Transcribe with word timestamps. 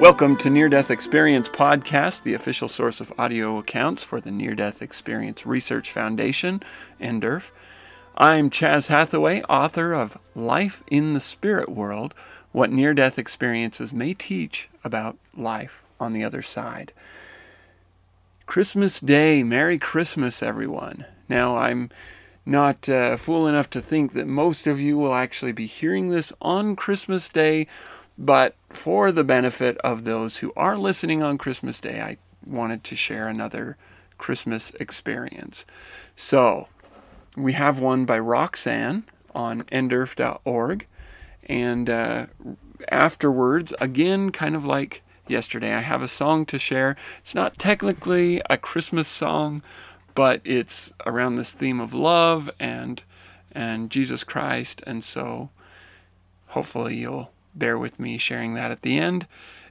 Welcome 0.00 0.36
to 0.38 0.48
Near 0.48 0.68
Death 0.68 0.92
Experience 0.92 1.48
Podcast, 1.48 2.22
the 2.22 2.32
official 2.32 2.68
source 2.68 3.00
of 3.00 3.12
audio 3.18 3.58
accounts 3.58 4.04
for 4.04 4.20
the 4.20 4.30
Near 4.30 4.54
Death 4.54 4.80
Experience 4.80 5.44
Research 5.44 5.90
Foundation, 5.90 6.62
NDERF. 7.00 7.50
I'm 8.16 8.48
Chaz 8.48 8.86
Hathaway, 8.86 9.42
author 9.48 9.92
of 9.92 10.16
Life 10.36 10.84
in 10.86 11.14
the 11.14 11.20
Spirit 11.20 11.68
World 11.68 12.14
What 12.52 12.70
Near 12.70 12.94
Death 12.94 13.18
Experiences 13.18 13.92
May 13.92 14.14
Teach 14.14 14.68
About 14.84 15.18
Life 15.36 15.82
on 15.98 16.12
the 16.12 16.22
Other 16.22 16.42
Side. 16.42 16.92
Christmas 18.46 19.00
Day, 19.00 19.42
Merry 19.42 19.80
Christmas, 19.80 20.44
everyone. 20.44 21.06
Now, 21.28 21.56
I'm 21.56 21.90
not 22.46 22.88
uh, 22.88 23.16
fool 23.16 23.48
enough 23.48 23.68
to 23.70 23.82
think 23.82 24.12
that 24.12 24.28
most 24.28 24.68
of 24.68 24.78
you 24.78 24.96
will 24.96 25.14
actually 25.14 25.52
be 25.52 25.66
hearing 25.66 26.10
this 26.10 26.32
on 26.40 26.76
Christmas 26.76 27.28
Day 27.28 27.66
but 28.18 28.56
for 28.70 29.12
the 29.12 29.24
benefit 29.24 29.78
of 29.78 30.04
those 30.04 30.38
who 30.38 30.52
are 30.56 30.76
listening 30.76 31.22
on 31.22 31.38
Christmas 31.38 31.78
Day, 31.78 32.00
I 32.00 32.16
wanted 32.44 32.82
to 32.84 32.96
share 32.96 33.28
another 33.28 33.76
Christmas 34.18 34.70
experience. 34.80 35.64
So, 36.16 36.68
we 37.36 37.52
have 37.52 37.78
one 37.78 38.04
by 38.04 38.18
Roxanne 38.18 39.04
on 39.34 39.62
nderf.org. 39.64 40.86
And 41.44 41.88
uh, 41.88 42.26
afterwards, 42.90 43.72
again, 43.80 44.30
kind 44.32 44.56
of 44.56 44.66
like 44.66 45.02
yesterday, 45.28 45.72
I 45.74 45.80
have 45.80 46.02
a 46.02 46.08
song 46.08 46.44
to 46.46 46.58
share. 46.58 46.96
It's 47.22 47.34
not 47.34 47.58
technically 47.58 48.42
a 48.50 48.56
Christmas 48.56 49.08
song, 49.08 49.62
but 50.14 50.40
it's 50.44 50.92
around 51.06 51.36
this 51.36 51.52
theme 51.52 51.80
of 51.80 51.94
love 51.94 52.50
and 52.58 53.02
and 53.52 53.90
Jesus 53.90 54.24
Christ. 54.24 54.82
And 54.86 55.02
so 55.02 55.50
hopefully 56.48 56.96
you'll 56.96 57.30
bear 57.58 57.78
with 57.78 57.98
me 57.98 58.18
sharing 58.18 58.54
that 58.54 58.70
at 58.70 58.82
the 58.82 58.98
end. 58.98 59.26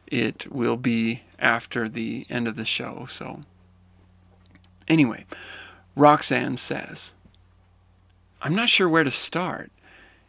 It 0.08 0.52
will 0.52 0.78
be 0.78 1.24
after 1.40 1.90
the 1.90 2.26
end 2.30 2.48
of 2.48 2.56
the 2.56 2.66
show. 2.66 3.08
So, 3.10 3.42
anyway, 4.88 5.26
Roxanne 5.96 6.58
says, 6.58 7.12
I'm 8.42 8.56
not 8.56 8.70
sure 8.70 8.88
where 8.88 9.04
to 9.04 9.12
start. 9.12 9.72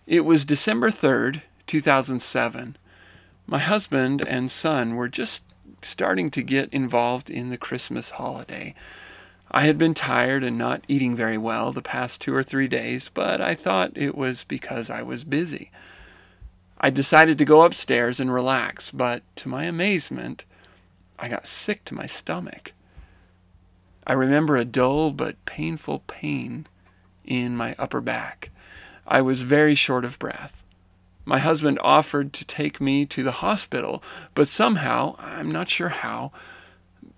It 0.07 0.25
was 0.25 0.45
December 0.45 0.91
3rd, 0.91 1.43
2007. 1.67 2.77
My 3.47 3.59
husband 3.59 4.27
and 4.27 4.51
son 4.51 4.97
were 4.97 5.09
just 5.09 5.43
starting 5.83 6.31
to 6.31 6.43
get 6.43 6.73
involved 6.73 7.31
in 7.31 7.51
the 7.51 7.59
Christmas 7.59 8.11
holiday. 8.11 8.75
I 9.51 9.63
had 9.63 9.79
been 9.79 9.95
tired 9.95 10.45
and 10.45 10.59
not 10.59 10.85
eating 10.89 11.17
very 11.17 11.39
well 11.39 11.73
the 11.73 11.83
past 11.83 12.21
two 12.21 12.35
or 12.35 12.43
three 12.43 12.69
days, 12.69 13.11
but 13.13 13.41
I 13.41 13.55
thought 13.55 13.97
it 13.97 14.15
was 14.15 14.45
because 14.45 14.91
I 14.91 15.03
was 15.03 15.25
busy. 15.25 15.71
I 16.81 16.91
decided 16.91 17.39
to 17.39 17.45
go 17.45 17.63
upstairs 17.63 18.21
and 18.21 18.33
relax, 18.33 18.91
but 18.91 19.23
to 19.37 19.49
my 19.49 19.65
amazement, 19.65 20.45
I 21.19 21.29
got 21.29 21.47
sick 21.47 21.85
to 21.87 21.95
my 21.95 22.07
stomach. 22.07 22.73
I 24.07 24.13
remember 24.13 24.57
a 24.57 24.65
dull 24.65 25.11
but 25.11 25.45
painful 25.45 26.01
pain 26.07 26.67
in 27.25 27.57
my 27.57 27.75
upper 27.79 28.01
back. 28.01 28.51
I 29.07 29.21
was 29.21 29.41
very 29.43 29.75
short 29.75 30.05
of 30.05 30.19
breath. 30.19 30.63
My 31.25 31.39
husband 31.39 31.79
offered 31.83 32.33
to 32.35 32.45
take 32.45 32.81
me 32.81 33.05
to 33.07 33.23
the 33.23 33.33
hospital, 33.33 34.03
but 34.35 34.49
somehow, 34.49 35.17
I'm 35.19 35.51
not 35.51 35.69
sure 35.69 35.91
how, 35.91 36.33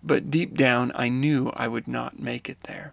but 0.03 0.31
deep 0.31 0.56
down 0.56 0.91
I 0.94 1.08
knew 1.08 1.53
I 1.55 1.69
would 1.69 1.86
not 1.86 2.19
make 2.19 2.48
it 2.48 2.58
there. 2.64 2.92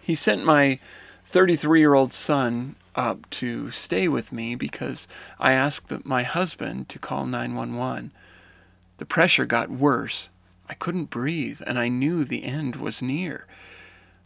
He 0.00 0.14
sent 0.14 0.44
my 0.44 0.78
33 1.24 1.80
year 1.80 1.94
old 1.94 2.12
son 2.12 2.76
up 2.96 3.28
to 3.30 3.70
stay 3.70 4.08
with 4.08 4.32
me 4.32 4.54
because 4.54 5.06
I 5.38 5.52
asked 5.52 6.04
my 6.04 6.22
husband 6.22 6.88
to 6.88 6.98
call 6.98 7.26
911. 7.26 8.12
The 8.98 9.04
pressure 9.04 9.44
got 9.44 9.70
worse. 9.70 10.28
I 10.68 10.74
couldn't 10.74 11.10
breathe, 11.10 11.60
and 11.66 11.78
I 11.78 11.88
knew 11.88 12.24
the 12.24 12.44
end 12.44 12.76
was 12.76 13.02
near. 13.02 13.46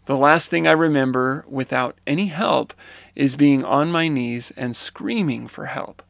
The 0.07 0.17
last 0.17 0.49
thing 0.49 0.67
I 0.67 0.73
remember 0.73 1.45
without 1.49 1.99
any 2.07 2.29
help 2.29 2.73
is 3.15 3.37
being 3.37 3.65
on 3.65 3.93
my 3.93 4.09
knees 4.09 4.53
and 4.57 4.75
screaming 4.75 5.47
for 5.49 5.67
help. 5.67 6.03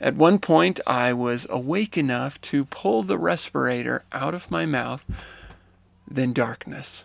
At 0.00 0.16
one 0.16 0.38
point, 0.38 0.80
I 0.86 1.12
was 1.12 1.46
awake 1.50 1.98
enough 1.98 2.40
to 2.42 2.64
pull 2.64 3.02
the 3.02 3.18
respirator 3.18 4.04
out 4.12 4.34
of 4.34 4.50
my 4.50 4.64
mouth, 4.64 5.04
then 6.10 6.32
darkness. 6.32 7.04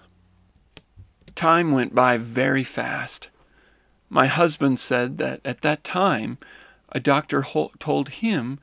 Time 1.36 1.74
went 1.74 1.94
by 1.94 2.18
very 2.18 2.64
fast. 2.64 3.28
My 4.16 4.28
husband 4.28 4.80
said 4.80 5.18
that 5.18 5.42
at 5.44 5.62
that 5.64 5.84
time, 5.84 6.38
a 6.90 7.02
doctor 7.02 7.46
told 7.80 8.08
him 8.08 8.60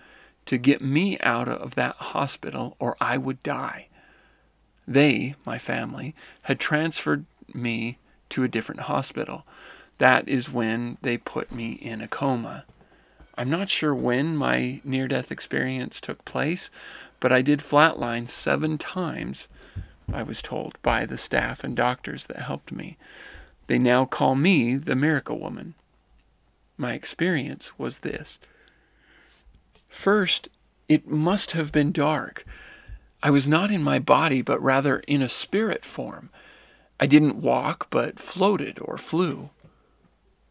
to 0.47 0.57
get 0.57 0.81
me 0.81 1.19
out 1.21 1.47
of 1.47 1.75
that 1.75 1.95
hospital 1.97 2.75
or 2.79 2.97
I 3.03 3.19
would 3.19 3.43
die. 3.43 3.89
They, 4.89 5.35
my 5.45 5.59
family, 5.59 6.15
had 6.45 6.59
transferred 6.59 7.27
me 7.53 7.99
to 8.31 8.43
a 8.43 8.49
different 8.49 8.81
hospital. 8.93 9.45
That 9.99 10.27
is 10.27 10.49
when 10.49 10.97
they 11.03 11.19
put 11.19 11.53
me 11.53 11.73
in 11.73 12.01
a 12.01 12.09
coma. 12.09 12.65
I'm 13.37 13.51
not 13.51 13.69
sure 13.69 13.95
when 13.95 14.35
my 14.35 14.81
near 14.85 15.07
death 15.07 15.31
experience 15.31 16.01
took 16.01 16.25
place, 16.25 16.71
but 17.21 17.31
I 17.31 17.43
did 17.43 17.61
flatline 17.61 18.27
seven 18.27 18.79
times, 18.79 19.49
I 20.11 20.23
was 20.23 20.41
told 20.41 20.79
by 20.81 21.05
the 21.05 21.19
staff 21.19 21.63
and 21.63 21.77
doctors 21.77 22.25
that 22.25 22.39
helped 22.39 22.73
me. 22.73 22.97
They 23.67 23.79
now 23.79 24.05
call 24.05 24.35
me 24.35 24.77
the 24.77 24.97
miracle 24.97 25.39
woman. 25.39 25.75
My 26.77 26.95
experience 26.95 27.79
was 27.79 27.99
this. 28.01 28.39
First, 29.89 30.49
it 30.89 31.07
must 31.07 31.53
have 31.53 31.71
been 31.71 31.93
dark. 31.93 32.45
I 33.23 33.31
was 33.31 33.47
not 33.47 33.71
in 33.71 33.83
my 33.83 33.99
body, 33.99 34.43
but 34.43 34.63
rather 34.63 34.99
in 35.07 35.23
a 35.23 35.29
spirit 35.29 35.85
form. 35.85 36.31
I 36.99 37.07
didn't 37.07 37.37
walk, 37.37 37.89
but 37.91 38.19
floated 38.19 38.79
or 38.81 38.99
flew. 38.99 39.51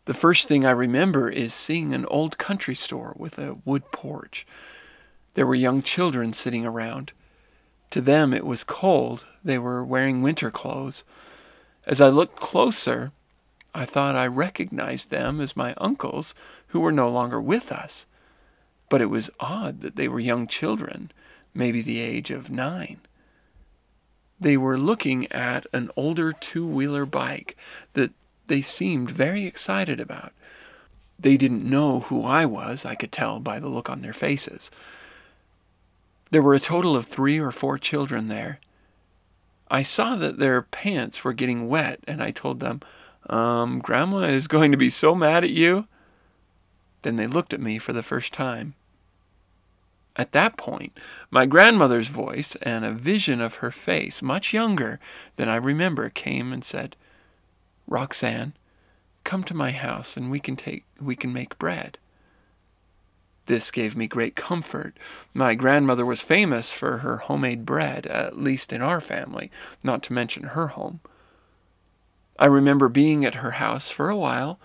The 0.06 0.14
first 0.14 0.48
thing 0.48 0.66
I 0.66 0.72
remember 0.72 1.30
is 1.30 1.54
seeing 1.54 1.94
an 1.94 2.06
old 2.06 2.38
country 2.38 2.76
store 2.76 3.14
with 3.18 3.38
a 3.38 3.58
wood 3.66 3.92
porch. 3.92 4.48
There 5.34 5.46
were 5.46 5.56
young 5.56 5.82
children 5.82 6.34
sitting 6.34 6.66
around. 6.66 7.12
To 7.92 8.02
them 8.02 8.34
it 8.34 8.46
was 8.46 8.64
cold. 8.64 9.26
They 9.44 9.58
were 9.58 9.84
wearing 9.84 10.22
winter 10.22 10.50
clothes. 10.50 11.04
As 11.86 12.00
I 12.00 12.10
looked 12.10 12.40
closer, 12.40 13.12
I 13.74 13.86
thought 13.86 14.16
I 14.16 14.28
recognized 14.28 15.10
them 15.10 15.40
as 15.42 15.56
my 15.56 15.74
uncles 15.78 16.36
who 16.68 16.80
were 16.80 16.92
no 16.92 17.10
longer 17.10 17.42
with 17.42 17.72
us. 17.72 18.06
But 18.90 19.02
it 19.02 19.10
was 19.10 19.30
odd 19.40 19.82
that 19.82 19.96
they 19.96 20.08
were 20.08 20.20
young 20.20 20.48
children, 20.48 21.12
maybe 21.54 21.82
the 21.82 22.00
age 22.00 22.30
of 22.30 22.50
nine. 22.50 23.00
They 24.40 24.58
were 24.58 24.78
looking 24.78 25.32
at 25.32 25.66
an 25.72 25.92
older 25.96 26.34
two 26.34 26.68
wheeler 26.68 27.06
bike 27.06 27.56
that 27.94 28.12
they 28.48 28.62
seemed 28.62 29.10
very 29.10 29.46
excited 29.46 30.00
about. 30.00 30.34
They 31.20 31.38
didn't 31.38 31.64
know 31.64 32.02
who 32.02 32.26
I 32.26 32.46
was, 32.46 32.84
I 32.84 32.96
could 32.96 33.12
tell 33.12 33.40
by 33.40 33.60
the 33.60 33.70
look 33.70 33.90
on 33.90 34.02
their 34.02 34.14
faces. 34.14 34.72
There 36.32 36.42
were 36.42 36.56
a 36.56 36.60
total 36.60 36.96
of 36.96 37.08
three 37.08 37.40
or 37.40 37.52
four 37.52 37.78
children 37.78 38.28
there, 38.28 38.60
I 39.72 39.84
saw 39.84 40.18
that 40.18 40.38
their 40.38 40.62
pants 40.62 41.24
were 41.24 41.32
getting 41.32 41.70
wet, 41.70 42.02
and 42.06 42.22
I 42.22 42.32
told 42.32 42.60
them, 42.60 42.82
um, 43.30 43.80
Grandma 43.80 44.24
is 44.24 44.48
going 44.48 44.70
to 44.72 44.78
be 44.78 44.90
so 44.90 45.16
mad 45.16 45.46
at 45.46 45.52
you. 45.52 45.88
Then 47.04 47.16
they 47.16 47.26
looked 47.26 47.54
at 47.54 47.62
me 47.62 47.80
for 47.80 47.94
the 47.94 48.04
first 48.04 48.34
time. 48.34 48.76
At 50.18 50.34
that 50.34 50.58
point, 50.58 51.00
my 51.30 51.46
grandmother's 51.46 52.10
voice 52.10 52.58
and 52.62 52.84
a 52.84 52.92
vision 52.92 53.40
of 53.40 53.56
her 53.56 53.72
face, 53.72 54.22
much 54.22 54.54
younger 54.54 55.00
than 55.38 55.48
I 55.48 55.56
remember, 55.56 56.10
came 56.10 56.52
and 56.52 56.66
said, 56.66 56.98
Roxanne, 57.88 58.54
come 59.24 59.46
to 59.46 59.54
my 59.54 59.72
house 59.72 60.18
and 60.18 60.30
we 60.30 60.42
can 60.42 60.58
take 60.58 60.84
we 61.00 61.16
can 61.16 61.32
make 61.32 61.58
bread. 61.58 61.98
This 63.52 63.70
gave 63.70 63.98
me 63.98 64.08
great 64.08 64.38
comfort. 64.38 64.96
My 65.34 65.56
grandmother 65.56 66.06
was 66.06 66.22
famous 66.22 66.72
for 66.72 67.00
her 67.00 67.18
homemade 67.18 67.66
bread, 67.66 68.06
at 68.06 68.38
least 68.42 68.72
in 68.72 68.82
our 68.82 69.02
family, 69.02 69.52
not 69.84 70.02
to 70.04 70.14
mention 70.14 70.44
her 70.44 70.68
home. 70.68 71.02
I 72.40 72.46
remember 72.46 72.88
being 72.88 73.26
at 73.26 73.36
her 73.36 73.52
house 73.52 73.90
for 73.90 74.10
a 74.10 74.16
while. 74.16 74.58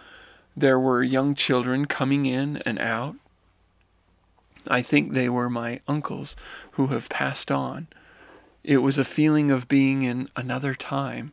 There 0.57 0.79
were 0.79 1.03
young 1.03 1.35
children 1.35 1.87
coming 1.87 2.27
in 2.27 2.59
and 2.59 2.79
out. 2.79 3.17
I 4.69 4.83
think 4.83 5.13
they 5.13 5.29
were 5.29 5.51
my 5.51 5.81
uncles 5.89 6.37
who 6.75 6.87
have 6.87 7.09
passed 7.09 7.51
on. 7.51 7.89
It 8.63 8.79
was 8.79 8.99
a 8.99 9.05
feeling 9.05 9.51
of 9.51 9.67
being 9.67 10.05
in 10.05 10.29
another 10.37 10.77
time. 10.77 11.33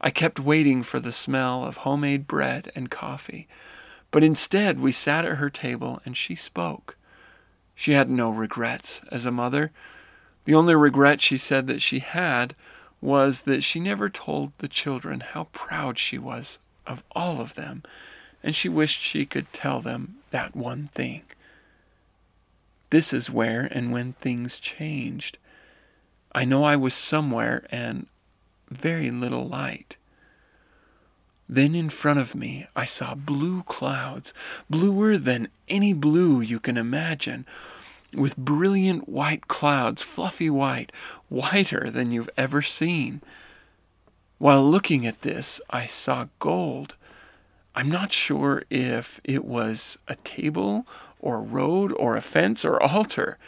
I 0.00 0.10
kept 0.10 0.38
waiting 0.38 0.84
for 0.84 1.00
the 1.00 1.12
smell 1.12 1.64
of 1.64 1.78
homemade 1.78 2.28
bread 2.28 2.70
and 2.76 2.88
coffee. 2.88 3.48
But 4.10 4.24
instead, 4.24 4.80
we 4.80 4.92
sat 4.92 5.24
at 5.24 5.36
her 5.36 5.50
table 5.50 6.00
and 6.04 6.16
she 6.16 6.34
spoke. 6.34 6.96
She 7.74 7.92
had 7.92 8.10
no 8.10 8.30
regrets 8.30 9.00
as 9.12 9.24
a 9.24 9.30
mother. 9.30 9.70
The 10.44 10.54
only 10.54 10.74
regret 10.74 11.20
she 11.20 11.38
said 11.38 11.66
that 11.66 11.82
she 11.82 11.98
had 11.98 12.56
was 13.00 13.42
that 13.42 13.62
she 13.62 13.78
never 13.78 14.08
told 14.08 14.52
the 14.58 14.68
children 14.68 15.20
how 15.20 15.44
proud 15.52 15.98
she 15.98 16.18
was 16.18 16.58
of 16.86 17.04
all 17.12 17.40
of 17.40 17.54
them, 17.54 17.82
and 18.42 18.56
she 18.56 18.68
wished 18.68 19.00
she 19.00 19.26
could 19.26 19.52
tell 19.52 19.80
them 19.80 20.16
that 20.30 20.56
one 20.56 20.88
thing. 20.94 21.22
This 22.90 23.12
is 23.12 23.30
where 23.30 23.68
and 23.70 23.92
when 23.92 24.14
things 24.14 24.58
changed. 24.58 25.36
I 26.34 26.44
know 26.44 26.64
I 26.64 26.76
was 26.76 26.94
somewhere 26.94 27.66
and 27.70 28.06
very 28.70 29.10
little 29.10 29.46
light. 29.46 29.96
Then 31.48 31.74
in 31.74 31.88
front 31.88 32.18
of 32.18 32.34
me, 32.34 32.66
I 32.76 32.84
saw 32.84 33.14
blue 33.14 33.62
clouds, 33.62 34.34
bluer 34.68 35.16
than 35.16 35.48
any 35.66 35.94
blue 35.94 36.40
you 36.40 36.60
can 36.60 36.76
imagine, 36.76 37.46
with 38.12 38.36
brilliant 38.36 39.08
white 39.08 39.48
clouds, 39.48 40.02
fluffy 40.02 40.50
white, 40.50 40.92
whiter 41.28 41.90
than 41.90 42.12
you've 42.12 42.30
ever 42.36 42.60
seen. 42.60 43.22
While 44.38 44.70
looking 44.70 45.06
at 45.06 45.22
this, 45.22 45.60
I 45.70 45.86
saw 45.86 46.26
gold. 46.38 46.94
I'm 47.74 47.90
not 47.90 48.12
sure 48.12 48.64
if 48.70 49.20
it 49.24 49.44
was 49.44 49.98
a 50.06 50.16
table 50.16 50.86
or 51.18 51.40
road 51.40 51.92
or 51.92 52.16
a 52.16 52.22
fence 52.22 52.64
or 52.64 52.82
altar. 52.82 53.38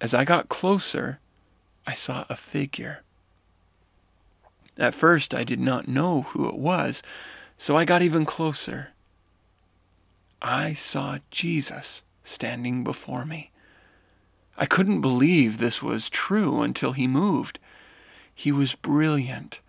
As 0.00 0.12
I 0.12 0.24
got 0.24 0.48
closer, 0.48 1.20
I 1.86 1.94
saw 1.94 2.24
a 2.28 2.36
figure. 2.36 3.02
At 4.78 4.94
first, 4.94 5.34
I 5.34 5.44
did 5.44 5.60
not 5.60 5.88
know 5.88 6.22
who 6.22 6.48
it 6.48 6.56
was, 6.56 7.02
so 7.58 7.76
I 7.76 7.84
got 7.84 8.02
even 8.02 8.24
closer. 8.24 8.88
I 10.40 10.74
saw 10.74 11.18
Jesus 11.30 12.02
standing 12.24 12.82
before 12.82 13.24
me. 13.24 13.50
I 14.56 14.66
couldn't 14.66 15.00
believe 15.00 15.58
this 15.58 15.82
was 15.82 16.10
true 16.10 16.62
until 16.62 16.92
he 16.92 17.06
moved. 17.06 17.58
He 18.34 18.52
was 18.52 18.74
brilliant. 18.74 19.60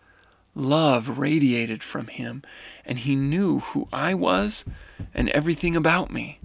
Love 0.55 1.17
radiated 1.17 1.83
from 1.83 2.07
him, 2.07 2.43
and 2.85 2.99
he 2.99 3.15
knew 3.15 3.59
who 3.59 3.87
I 3.91 4.13
was 4.13 4.65
and 5.13 5.29
everything 5.29 5.75
about 5.75 6.11
me. 6.11 6.39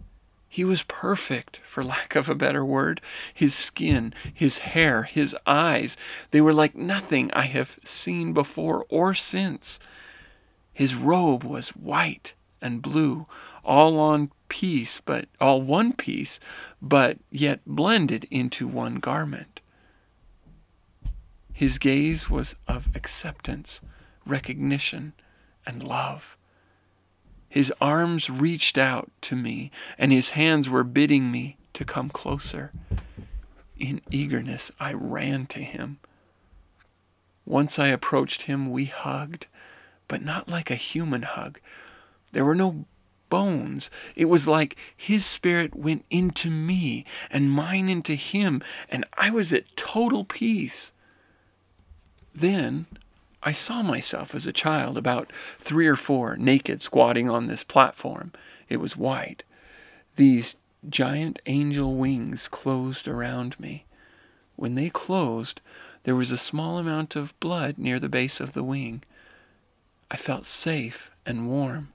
He 0.59 0.65
was 0.65 0.83
perfect, 0.83 1.61
for 1.65 1.85
lack 1.85 2.17
of 2.17 2.29
a 2.29 2.35
better 2.35 2.65
word. 2.65 3.01
His 3.33 3.55
skin, 3.55 4.13
his 4.35 4.59
hair, 4.59 5.05
his 5.05 5.37
eyes, 5.47 5.97
they 6.33 6.41
were 6.41 6.53
like 6.53 6.75
nothing 6.75 7.31
I 7.33 7.45
have 7.45 7.79
seen 7.85 8.33
before 8.33 8.85
or 8.89 9.15
since. 9.15 9.79
His 10.73 10.97
robe 10.97 11.45
was 11.45 11.69
white 11.77 12.33
and 12.61 12.83
blue, 12.83 13.29
all 13.65 14.01
on 14.01 14.33
piece, 14.49 15.01
but 15.01 15.29
all 15.41 15.63
one 15.63 15.93
piece, 15.93 16.41
but 16.83 17.19
yet 17.31 17.61
blended 17.65 18.27
into 18.29 18.67
one 18.67 18.97
garment. 18.97 19.61
His 21.53 21.79
gaze 21.79 22.29
was 22.29 22.57
of 22.67 22.89
acceptance, 22.97 23.81
recognition, 24.27 25.13
and 25.65 25.85
love. 25.85 26.37
His 27.49 27.73
arms 27.81 28.29
reached 28.29 28.77
out 28.77 29.11
to 29.23 29.37
me, 29.37 29.71
and 29.97 30.13
his 30.13 30.31
hands 30.31 30.69
were 30.69 30.85
bidding 30.85 31.31
me 31.31 31.57
to 31.75 31.85
come 31.85 32.11
closer. 32.11 32.73
In 33.79 34.01
eagerness, 34.11 34.71
I 34.79 34.93
ran 34.93 35.47
to 35.47 35.61
him. 35.61 35.99
Once 37.47 37.79
I 37.79 37.87
approached 37.87 38.43
him, 38.43 38.71
we 38.71 38.87
hugged, 38.87 39.47
but 40.09 40.23
not 40.23 40.49
like 40.49 40.71
a 40.71 40.75
human 40.75 41.23
hug. 41.23 41.59
There 42.33 42.45
were 42.45 42.55
no 42.55 42.85
bones. 43.31 43.91
It 44.15 44.27
was 44.27 44.47
like 44.47 44.77
his 44.97 45.25
spirit 45.25 45.75
went 45.75 46.05
into 46.11 46.51
me 46.51 47.05
and 47.31 47.51
mine 47.51 47.89
into 47.89 48.15
him, 48.15 48.63
and 48.91 49.05
I 49.17 49.31
was 49.31 49.53
at 49.53 49.77
total 49.77 50.25
peace. 50.25 50.93
Then 52.35 52.87
I 53.49 53.53
saw 53.53 53.81
myself 53.81 54.35
as 54.35 54.45
a 54.45 54.53
child, 54.53 54.99
about 54.99 55.33
three 55.59 55.87
or 55.87 55.97
four, 55.97 56.37
naked, 56.37 56.83
squatting 56.83 57.31
on 57.31 57.47
this 57.47 57.65
platform. 57.65 58.31
It 58.69 58.77
was 58.77 58.95
white. 58.95 59.43
These 60.17 60.57
giant 60.87 61.39
angel 61.47 61.95
wings 61.95 62.47
closed 62.47 63.09
around 63.09 63.59
me. 63.59 63.87
When 64.57 64.75
they 64.75 64.91
closed, 64.91 65.63
there 66.03 66.15
was 66.15 66.31
a 66.31 66.37
small 66.37 66.77
amount 66.77 67.17
of 67.17 67.41
blood 67.41 67.79
near 67.79 67.99
the 67.99 68.11
base 68.11 68.39
of 68.39 68.53
the 68.53 68.63
wing. 68.63 69.03
I 70.11 70.19
felt 70.19 70.45
safe 70.45 71.11
and 71.25 71.49
warm. 71.49 71.95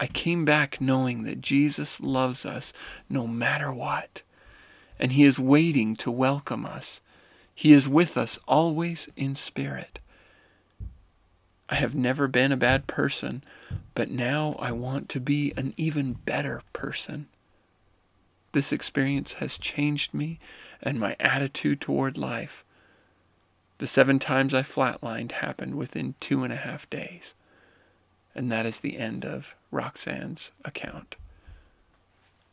I 0.00 0.06
came 0.06 0.46
back 0.46 0.80
knowing 0.80 1.24
that 1.24 1.42
Jesus 1.42 2.00
loves 2.00 2.46
us 2.46 2.72
no 3.10 3.26
matter 3.26 3.70
what, 3.70 4.22
and 4.98 5.12
He 5.12 5.24
is 5.24 5.38
waiting 5.38 5.94
to 5.96 6.10
welcome 6.10 6.64
us. 6.64 7.02
He 7.54 7.74
is 7.74 7.86
with 7.86 8.16
us 8.16 8.38
always 8.48 9.08
in 9.14 9.36
spirit. 9.36 9.98
I 11.68 11.76
have 11.76 11.94
never 11.94 12.28
been 12.28 12.52
a 12.52 12.56
bad 12.56 12.86
person, 12.86 13.42
but 13.94 14.10
now 14.10 14.54
I 14.58 14.70
want 14.72 15.08
to 15.10 15.20
be 15.20 15.52
an 15.56 15.74
even 15.76 16.12
better 16.12 16.62
person. 16.72 17.26
This 18.52 18.72
experience 18.72 19.34
has 19.34 19.58
changed 19.58 20.14
me 20.14 20.38
and 20.80 21.00
my 21.00 21.16
attitude 21.18 21.80
toward 21.80 22.16
life. 22.16 22.64
The 23.78 23.86
seven 23.86 24.18
times 24.18 24.54
I 24.54 24.62
flatlined 24.62 25.32
happened 25.32 25.74
within 25.74 26.14
two 26.20 26.44
and 26.44 26.52
a 26.52 26.56
half 26.56 26.88
days. 26.88 27.34
And 28.34 28.50
that 28.52 28.66
is 28.66 28.80
the 28.80 28.98
end 28.98 29.24
of 29.24 29.54
Roxanne's 29.70 30.50
account. 30.64 31.16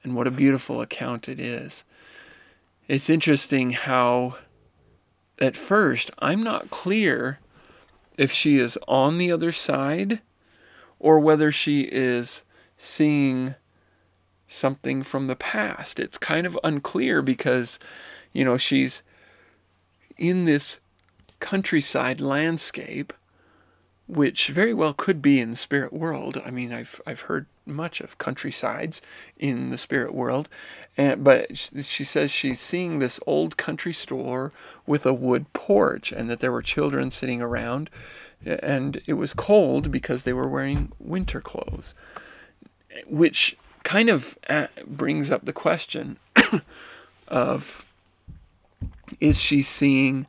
And 0.03 0.15
what 0.15 0.27
a 0.27 0.31
beautiful 0.31 0.81
account 0.81 1.29
it 1.29 1.39
is. 1.39 1.83
It's 2.87 3.09
interesting 3.09 3.71
how 3.71 4.37
at 5.39 5.57
first, 5.57 6.11
I'm 6.19 6.43
not 6.43 6.69
clear 6.69 7.39
if 8.17 8.31
she 8.31 8.59
is 8.59 8.77
on 8.87 9.17
the 9.17 9.31
other 9.31 9.51
side 9.51 10.19
or 10.99 11.19
whether 11.19 11.51
she 11.51 11.81
is 11.81 12.43
seeing 12.77 13.55
something 14.47 15.03
from 15.03 15.27
the 15.27 15.35
past. 15.35 15.99
It's 15.99 16.17
kind 16.17 16.45
of 16.45 16.59
unclear 16.63 17.21
because, 17.21 17.79
you 18.31 18.45
know, 18.45 18.57
she's 18.57 19.01
in 20.17 20.45
this 20.45 20.77
countryside 21.39 22.21
landscape 22.21 23.13
which 24.07 24.49
very 24.49 24.73
well 24.73 24.93
could 24.93 25.21
be 25.21 25.39
in 25.39 25.51
the 25.51 25.57
spirit 25.57 25.93
world. 25.93 26.41
I 26.45 26.51
mean, 26.51 26.73
I've 26.73 27.01
I've 27.05 27.21
heard 27.21 27.45
much 27.65 28.01
of 28.01 28.17
countrysides 28.17 29.01
in 29.37 29.69
the 29.69 29.77
spirit 29.77 30.13
world, 30.13 30.49
and 30.97 31.23
but 31.23 31.57
she 31.57 32.03
says 32.03 32.29
she's 32.29 32.59
seeing 32.59 32.99
this 32.99 33.19
old 33.25 33.55
country 33.57 33.93
store 33.93 34.51
with 34.85 35.05
a 35.05 35.13
wood 35.13 35.51
porch, 35.53 36.11
and 36.11 36.29
that 36.29 36.39
there 36.39 36.51
were 36.51 36.61
children 36.61 37.11
sitting 37.11 37.41
around, 37.41 37.89
and 38.45 39.01
it 39.05 39.13
was 39.13 39.33
cold 39.33 39.91
because 39.91 40.23
they 40.23 40.33
were 40.33 40.49
wearing 40.49 40.91
winter 40.99 41.39
clothes, 41.39 41.93
which 43.07 43.57
kind 43.83 44.09
of 44.09 44.37
uh, 44.49 44.67
brings 44.85 45.31
up 45.31 45.45
the 45.45 45.53
question 45.53 46.17
of 47.27 47.85
is 49.19 49.39
she 49.39 49.61
seeing 49.61 50.27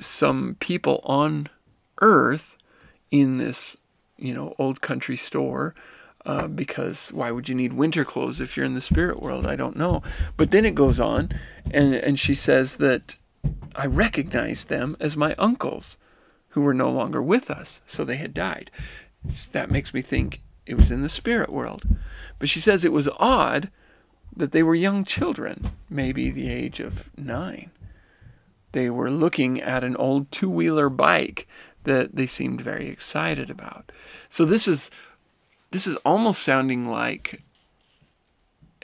some 0.00 0.56
people 0.60 1.00
on 1.04 1.48
earth 2.02 2.56
in 3.10 3.38
this, 3.38 3.76
you 4.16 4.34
know, 4.34 4.54
old 4.58 4.80
country 4.80 5.16
store. 5.16 5.74
Uh, 6.24 6.48
because 6.48 7.10
why 7.12 7.30
would 7.30 7.48
you 7.48 7.54
need 7.54 7.72
winter 7.72 8.04
clothes 8.04 8.40
if 8.40 8.56
you're 8.56 8.66
in 8.66 8.74
the 8.74 8.80
spirit 8.80 9.22
world? 9.22 9.46
I 9.46 9.54
don't 9.54 9.76
know. 9.76 10.02
But 10.36 10.50
then 10.50 10.64
it 10.64 10.74
goes 10.74 10.98
on, 10.98 11.30
and, 11.70 11.94
and 11.94 12.18
she 12.18 12.34
says 12.34 12.76
that 12.76 13.14
I 13.76 13.86
recognized 13.86 14.68
them 14.68 14.96
as 14.98 15.16
my 15.16 15.36
uncles 15.38 15.96
who 16.50 16.62
were 16.62 16.74
no 16.74 16.90
longer 16.90 17.22
with 17.22 17.48
us, 17.48 17.80
so 17.86 18.02
they 18.02 18.16
had 18.16 18.34
died. 18.34 18.72
That 19.52 19.70
makes 19.70 19.94
me 19.94 20.02
think 20.02 20.42
it 20.64 20.74
was 20.74 20.90
in 20.90 21.02
the 21.02 21.08
spirit 21.08 21.52
world. 21.52 21.84
But 22.38 22.48
she 22.48 22.60
says 22.60 22.84
it 22.84 22.92
was 22.92 23.08
odd 23.18 23.70
that 24.34 24.52
they 24.52 24.62
were 24.62 24.74
young 24.74 25.04
children, 25.04 25.70
maybe 25.88 26.30
the 26.30 26.48
age 26.48 26.80
of 26.80 27.10
nine. 27.16 27.70
They 28.72 28.90
were 28.90 29.10
looking 29.10 29.60
at 29.60 29.84
an 29.84 29.96
old 29.96 30.30
two 30.30 30.50
wheeler 30.50 30.90
bike 30.90 31.46
that 31.86 32.14
they 32.14 32.26
seemed 32.26 32.60
very 32.60 32.88
excited 32.88 33.48
about. 33.50 33.90
So 34.28 34.44
this 34.44 34.68
is 34.68 34.90
this 35.70 35.86
is 35.86 35.96
almost 35.98 36.42
sounding 36.42 36.88
like 36.88 37.42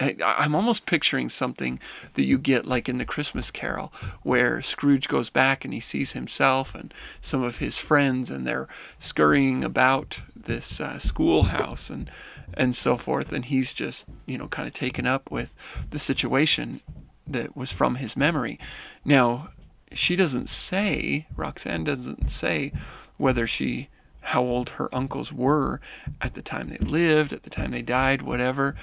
I'm 0.00 0.54
almost 0.54 0.86
picturing 0.86 1.28
something 1.28 1.78
that 2.14 2.24
you 2.24 2.38
get 2.38 2.66
like 2.66 2.88
in 2.88 2.98
the 2.98 3.04
Christmas 3.04 3.50
Carol, 3.50 3.92
where 4.22 4.62
Scrooge 4.62 5.06
goes 5.06 5.30
back 5.30 5.64
and 5.64 5.74
he 5.74 5.80
sees 5.80 6.12
himself 6.12 6.74
and 6.74 6.92
some 7.20 7.42
of 7.42 7.58
his 7.58 7.76
friends, 7.76 8.30
and 8.30 8.46
they're 8.46 8.68
scurrying 8.98 9.62
about 9.62 10.18
this 10.34 10.80
uh, 10.80 10.98
schoolhouse 10.98 11.90
and 11.90 12.10
and 12.54 12.74
so 12.74 12.96
forth, 12.96 13.32
and 13.32 13.46
he's 13.46 13.74
just 13.74 14.06
you 14.26 14.38
know 14.38 14.48
kind 14.48 14.66
of 14.66 14.74
taken 14.74 15.06
up 15.06 15.30
with 15.30 15.54
the 15.90 15.98
situation 15.98 16.80
that 17.26 17.56
was 17.56 17.70
from 17.70 17.96
his 17.96 18.16
memory. 18.16 18.58
Now, 19.04 19.50
she 19.94 20.16
doesn't 20.16 20.48
say, 20.48 21.26
Roxanne 21.36 21.84
doesn't 21.84 22.30
say 22.30 22.72
whether 23.16 23.46
she, 23.46 23.88
how 24.20 24.42
old 24.42 24.70
her 24.70 24.94
uncles 24.94 25.32
were 25.32 25.80
at 26.20 26.34
the 26.34 26.42
time 26.42 26.68
they 26.68 26.78
lived, 26.78 27.32
at 27.32 27.42
the 27.42 27.50
time 27.50 27.70
they 27.72 27.82
died, 27.82 28.22
whatever, 28.22 28.76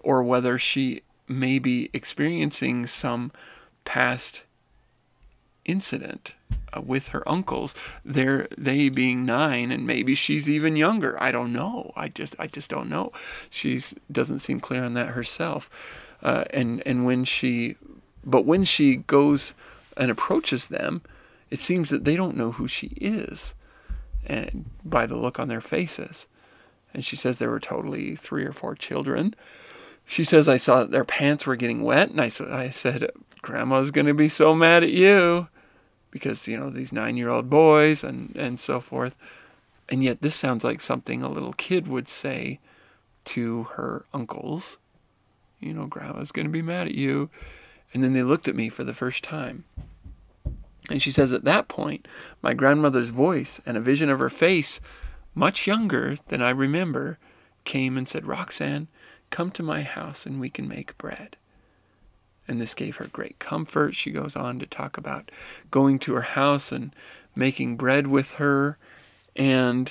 or 0.00 0.22
whether 0.22 0.58
she 0.58 1.02
may 1.26 1.58
be 1.58 1.90
experiencing 1.92 2.86
some 2.86 3.32
past 3.84 4.42
incident 5.64 6.32
uh, 6.76 6.80
with 6.80 7.08
her 7.08 7.26
uncles 7.28 7.74
they're 8.04 8.46
they 8.56 8.88
being 8.88 9.24
nine 9.24 9.72
and 9.72 9.86
maybe 9.86 10.14
she's 10.14 10.48
even 10.48 10.76
younger. 10.76 11.20
I 11.22 11.32
don't 11.32 11.52
know. 11.52 11.92
I 11.96 12.08
just 12.08 12.34
i 12.38 12.46
just 12.46 12.68
don't 12.68 12.88
know. 12.88 13.12
She 13.48 13.82
doesn't 14.10 14.40
seem 14.40 14.60
clear 14.60 14.84
on 14.84 14.94
that 14.94 15.08
herself. 15.08 15.70
Uh, 16.22 16.44
and 16.50 16.82
and 16.86 17.04
when 17.04 17.24
she, 17.24 17.76
but 18.24 18.44
when 18.44 18.64
she 18.64 18.96
goes 18.96 19.52
and 19.96 20.10
approaches 20.10 20.66
them, 20.68 21.02
it 21.50 21.58
seems 21.58 21.90
that 21.90 22.04
they 22.04 22.16
don't 22.16 22.36
know 22.36 22.52
who 22.52 22.66
she 22.66 22.88
is, 23.00 23.54
and 24.26 24.70
by 24.84 25.06
the 25.06 25.16
look 25.16 25.38
on 25.38 25.48
their 25.48 25.60
faces. 25.60 26.26
And 26.92 27.04
she 27.04 27.16
says 27.16 27.38
there 27.38 27.50
were 27.50 27.60
totally 27.60 28.16
three 28.16 28.44
or 28.44 28.52
four 28.52 28.74
children. 28.74 29.34
She 30.06 30.24
says 30.24 30.48
I 30.48 30.56
saw 30.56 30.80
that 30.80 30.90
their 30.90 31.04
pants 31.04 31.46
were 31.46 31.56
getting 31.56 31.82
wet, 31.82 32.10
and 32.10 32.20
I 32.20 32.28
said 32.28 32.50
I 32.50 32.70
said 32.70 33.10
Grandma's 33.42 33.90
gonna 33.90 34.14
be 34.14 34.28
so 34.28 34.54
mad 34.54 34.82
at 34.82 34.90
you, 34.90 35.48
because 36.10 36.46
you 36.46 36.56
know 36.56 36.70
these 36.70 36.92
nine-year-old 36.92 37.50
boys 37.50 38.04
and 38.04 38.34
and 38.36 38.58
so 38.60 38.80
forth. 38.80 39.16
And 39.88 40.02
yet 40.02 40.22
this 40.22 40.34
sounds 40.34 40.64
like 40.64 40.80
something 40.80 41.22
a 41.22 41.28
little 41.28 41.52
kid 41.52 41.88
would 41.88 42.08
say 42.08 42.58
to 43.26 43.64
her 43.74 44.04
uncles. 44.14 44.78
You 45.60 45.74
know, 45.74 45.86
Grandma's 45.86 46.32
gonna 46.32 46.48
be 46.48 46.62
mad 46.62 46.86
at 46.86 46.94
you. 46.94 47.30
And 47.94 48.02
then 48.02 48.12
they 48.12 48.24
looked 48.24 48.48
at 48.48 48.56
me 48.56 48.68
for 48.68 48.82
the 48.82 48.92
first 48.92 49.22
time. 49.22 49.64
And 50.90 51.00
she 51.00 51.12
says, 51.12 51.32
At 51.32 51.44
that 51.44 51.68
point, 51.68 52.06
my 52.42 52.52
grandmother's 52.52 53.08
voice 53.08 53.60
and 53.64 53.76
a 53.76 53.80
vision 53.80 54.10
of 54.10 54.18
her 54.18 54.28
face, 54.28 54.80
much 55.34 55.66
younger 55.66 56.18
than 56.28 56.42
I 56.42 56.50
remember, 56.50 57.18
came 57.64 57.96
and 57.96 58.08
said, 58.08 58.26
Roxanne, 58.26 58.88
come 59.30 59.50
to 59.52 59.62
my 59.62 59.82
house 59.82 60.26
and 60.26 60.40
we 60.40 60.50
can 60.50 60.68
make 60.68 60.98
bread. 60.98 61.36
And 62.46 62.60
this 62.60 62.74
gave 62.74 62.96
her 62.96 63.06
great 63.06 63.38
comfort. 63.38 63.94
She 63.94 64.10
goes 64.10 64.36
on 64.36 64.58
to 64.58 64.66
talk 64.66 64.98
about 64.98 65.30
going 65.70 65.98
to 66.00 66.14
her 66.14 66.22
house 66.22 66.70
and 66.70 66.94
making 67.34 67.76
bread 67.76 68.06
with 68.06 68.32
her. 68.32 68.76
And 69.34 69.90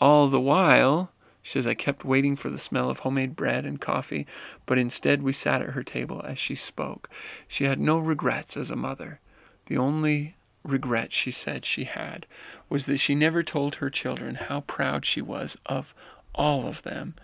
all 0.00 0.28
the 0.28 0.40
while, 0.40 1.10
she 1.48 1.54
says, 1.54 1.66
I 1.66 1.72
kept 1.72 2.04
waiting 2.04 2.36
for 2.36 2.50
the 2.50 2.58
smell 2.58 2.90
of 2.90 2.98
homemade 2.98 3.34
bread 3.34 3.64
and 3.64 3.80
coffee, 3.80 4.26
but 4.66 4.76
instead 4.76 5.22
we 5.22 5.32
sat 5.32 5.62
at 5.62 5.70
her 5.70 5.82
table 5.82 6.20
as 6.22 6.38
she 6.38 6.54
spoke. 6.54 7.08
She 7.46 7.64
had 7.64 7.80
no 7.80 7.98
regrets 7.98 8.54
as 8.54 8.70
a 8.70 8.76
mother. 8.76 9.18
The 9.64 9.78
only 9.78 10.36
regret 10.62 11.14
she 11.14 11.30
said 11.30 11.64
she 11.64 11.84
had 11.84 12.26
was 12.68 12.84
that 12.84 12.98
she 12.98 13.14
never 13.14 13.42
told 13.42 13.76
her 13.76 13.88
children 13.88 14.34
how 14.34 14.60
proud 14.60 15.06
she 15.06 15.22
was 15.22 15.56
of 15.64 15.94
all 16.34 16.66
of 16.66 16.82
them, 16.82 17.14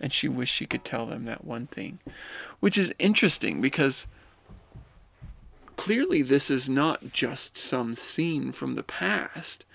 and 0.00 0.14
she 0.14 0.28
wished 0.28 0.54
she 0.54 0.64
could 0.64 0.86
tell 0.86 1.04
them 1.04 1.26
that 1.26 1.44
one 1.44 1.66
thing. 1.66 1.98
Which 2.60 2.78
is 2.78 2.90
interesting 2.98 3.60
because 3.60 4.06
clearly 5.76 6.22
this 6.22 6.48
is 6.48 6.70
not 6.70 7.12
just 7.12 7.58
some 7.58 7.96
scene 7.96 8.50
from 8.50 8.76
the 8.76 8.82
past, 8.82 9.66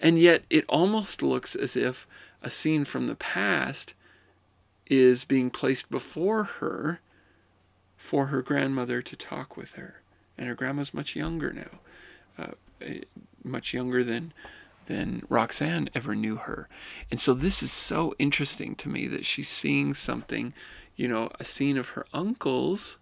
and 0.00 0.18
yet 0.18 0.44
it 0.48 0.64
almost 0.66 1.20
looks 1.20 1.54
as 1.54 1.76
if 1.76 2.06
a 2.42 2.50
scene 2.50 2.84
from 2.84 3.06
the 3.06 3.14
past 3.14 3.94
is 4.86 5.24
being 5.24 5.50
placed 5.50 5.90
before 5.90 6.44
her 6.44 7.00
for 7.96 8.26
her 8.26 8.42
grandmother 8.42 9.02
to 9.02 9.16
talk 9.16 9.56
with 9.56 9.74
her. 9.74 10.00
And 10.36 10.48
her 10.48 10.54
grandma's 10.54 10.94
much 10.94 11.14
younger 11.14 11.52
now, 11.52 11.78
uh, 12.38 12.52
eh, 12.80 13.00
much 13.44 13.74
younger 13.74 14.02
than 14.02 14.32
than 14.86 15.22
Roxanne 15.28 15.88
ever 15.94 16.16
knew 16.16 16.34
her. 16.34 16.68
And 17.12 17.20
so 17.20 17.32
this 17.32 17.62
is 17.62 17.70
so 17.70 18.12
interesting 18.18 18.74
to 18.76 18.88
me 18.88 19.06
that 19.06 19.24
she's 19.24 19.48
seeing 19.48 19.94
something, 19.94 20.52
you 20.96 21.06
know, 21.06 21.30
a 21.38 21.44
scene 21.44 21.78
of 21.78 21.90
her 21.90 22.06
uncles, 22.12 22.96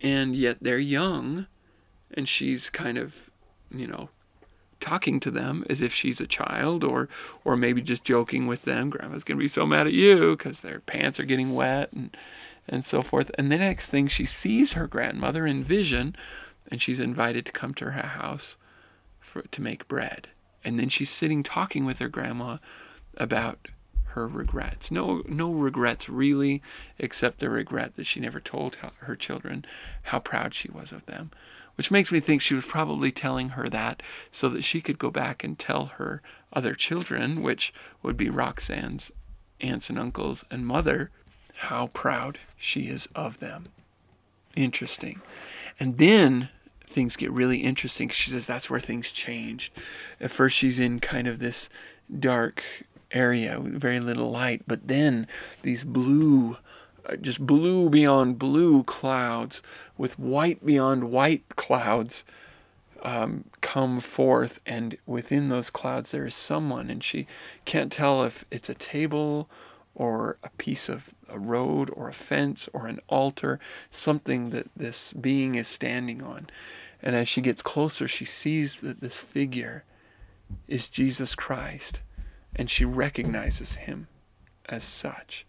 and 0.00 0.34
yet 0.34 0.58
they're 0.62 0.78
young, 0.78 1.46
and 2.14 2.26
she's 2.26 2.70
kind 2.70 2.96
of, 2.96 3.28
you 3.70 3.86
know, 3.86 4.08
talking 4.80 5.18
to 5.20 5.30
them 5.30 5.64
as 5.68 5.80
if 5.80 5.92
she's 5.92 6.20
a 6.20 6.26
child 6.26 6.84
or 6.84 7.08
or 7.44 7.56
maybe 7.56 7.82
just 7.82 8.04
joking 8.04 8.46
with 8.46 8.62
them 8.62 8.90
grandma's 8.90 9.24
going 9.24 9.36
to 9.38 9.42
be 9.42 9.48
so 9.48 9.66
mad 9.66 9.86
at 9.86 9.92
you 9.92 10.36
because 10.36 10.60
their 10.60 10.80
pants 10.80 11.18
are 11.18 11.24
getting 11.24 11.54
wet 11.54 11.92
and 11.92 12.16
and 12.68 12.84
so 12.84 13.02
forth. 13.02 13.30
And 13.38 13.50
the 13.50 13.58
next 13.58 13.88
thing 13.88 14.08
she 14.08 14.26
sees 14.26 14.74
her 14.74 14.86
grandmother 14.86 15.46
in 15.46 15.64
vision 15.64 16.14
and 16.70 16.82
she's 16.82 17.00
invited 17.00 17.46
to 17.46 17.52
come 17.52 17.72
to 17.74 17.86
her 17.86 18.02
house 18.02 18.56
for 19.18 19.42
to 19.42 19.62
make 19.62 19.88
bread. 19.88 20.28
And 20.62 20.78
then 20.78 20.88
she's 20.88 21.10
sitting 21.10 21.42
talking 21.42 21.84
with 21.84 21.98
her 21.98 22.08
grandma 22.08 22.58
about 23.16 23.68
her 24.08 24.26
regrets. 24.26 24.90
No 24.90 25.22
no 25.26 25.50
regrets 25.50 26.08
really 26.08 26.62
except 26.98 27.40
the 27.40 27.48
regret 27.48 27.96
that 27.96 28.06
she 28.06 28.20
never 28.20 28.40
told 28.40 28.76
her 28.76 29.16
children 29.16 29.64
how 30.04 30.18
proud 30.18 30.54
she 30.54 30.70
was 30.70 30.92
of 30.92 31.06
them 31.06 31.30
which 31.78 31.92
makes 31.92 32.10
me 32.10 32.18
think 32.18 32.42
she 32.42 32.54
was 32.54 32.66
probably 32.66 33.12
telling 33.12 33.50
her 33.50 33.68
that 33.68 34.02
so 34.32 34.48
that 34.48 34.64
she 34.64 34.80
could 34.80 34.98
go 34.98 35.12
back 35.12 35.44
and 35.44 35.60
tell 35.60 35.86
her 35.96 36.20
other 36.52 36.74
children, 36.74 37.40
which 37.40 37.72
would 38.02 38.16
be 38.16 38.28
Roxanne's 38.28 39.12
aunts 39.60 39.88
and 39.88 39.96
uncles 39.96 40.44
and 40.50 40.66
mother, 40.66 41.12
how 41.58 41.86
proud 41.86 42.38
she 42.56 42.88
is 42.88 43.06
of 43.14 43.38
them. 43.38 43.62
Interesting. 44.56 45.20
And 45.78 45.98
then 45.98 46.48
things 46.84 47.14
get 47.14 47.30
really 47.30 47.58
interesting. 47.58 48.08
She 48.08 48.32
says 48.32 48.44
that's 48.44 48.68
where 48.68 48.80
things 48.80 49.12
change. 49.12 49.70
At 50.20 50.32
first, 50.32 50.56
she's 50.56 50.80
in 50.80 50.98
kind 50.98 51.28
of 51.28 51.38
this 51.38 51.68
dark 52.18 52.60
area 53.12 53.60
with 53.60 53.80
very 53.80 54.00
little 54.00 54.32
light, 54.32 54.62
but 54.66 54.88
then 54.88 55.28
these 55.62 55.84
blue 55.84 56.56
uh, 57.08 57.16
just 57.16 57.40
blue 57.46 57.88
beyond 57.88 58.38
blue 58.38 58.82
clouds 58.82 59.62
with 59.98 60.18
white 60.18 60.64
beyond 60.64 61.10
white 61.10 61.44
clouds 61.56 62.24
um, 63.02 63.44
come 63.60 64.00
forth, 64.00 64.60
and 64.64 64.96
within 65.06 65.48
those 65.48 65.70
clouds 65.70 66.10
there 66.10 66.26
is 66.26 66.34
someone, 66.34 66.88
and 66.88 67.04
she 67.04 67.26
can't 67.64 67.92
tell 67.92 68.24
if 68.24 68.44
it's 68.50 68.68
a 68.68 68.74
table 68.74 69.48
or 69.94 70.38
a 70.42 70.48
piece 70.50 70.88
of 70.88 71.14
a 71.28 71.38
road 71.38 71.90
or 71.92 72.08
a 72.08 72.14
fence 72.14 72.68
or 72.72 72.86
an 72.86 73.00
altar, 73.08 73.58
something 73.90 74.50
that 74.50 74.68
this 74.76 75.12
being 75.12 75.56
is 75.56 75.68
standing 75.68 76.22
on. 76.22 76.48
And 77.02 77.14
as 77.14 77.28
she 77.28 77.40
gets 77.40 77.62
closer, 77.62 78.08
she 78.08 78.24
sees 78.24 78.76
that 78.76 79.00
this 79.00 79.16
figure 79.16 79.84
is 80.66 80.88
Jesus 80.88 81.34
Christ, 81.34 82.00
and 82.54 82.70
she 82.70 82.84
recognizes 82.84 83.74
him 83.74 84.08
as 84.68 84.84
such. 84.84 85.44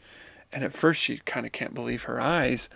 And 0.51 0.63
at 0.63 0.73
first 0.73 1.01
she 1.01 1.17
kind 1.19 1.45
of 1.45 1.51
can't 1.51 1.73
believe 1.75 2.03
her 2.03 2.19
eyes, 2.19 2.69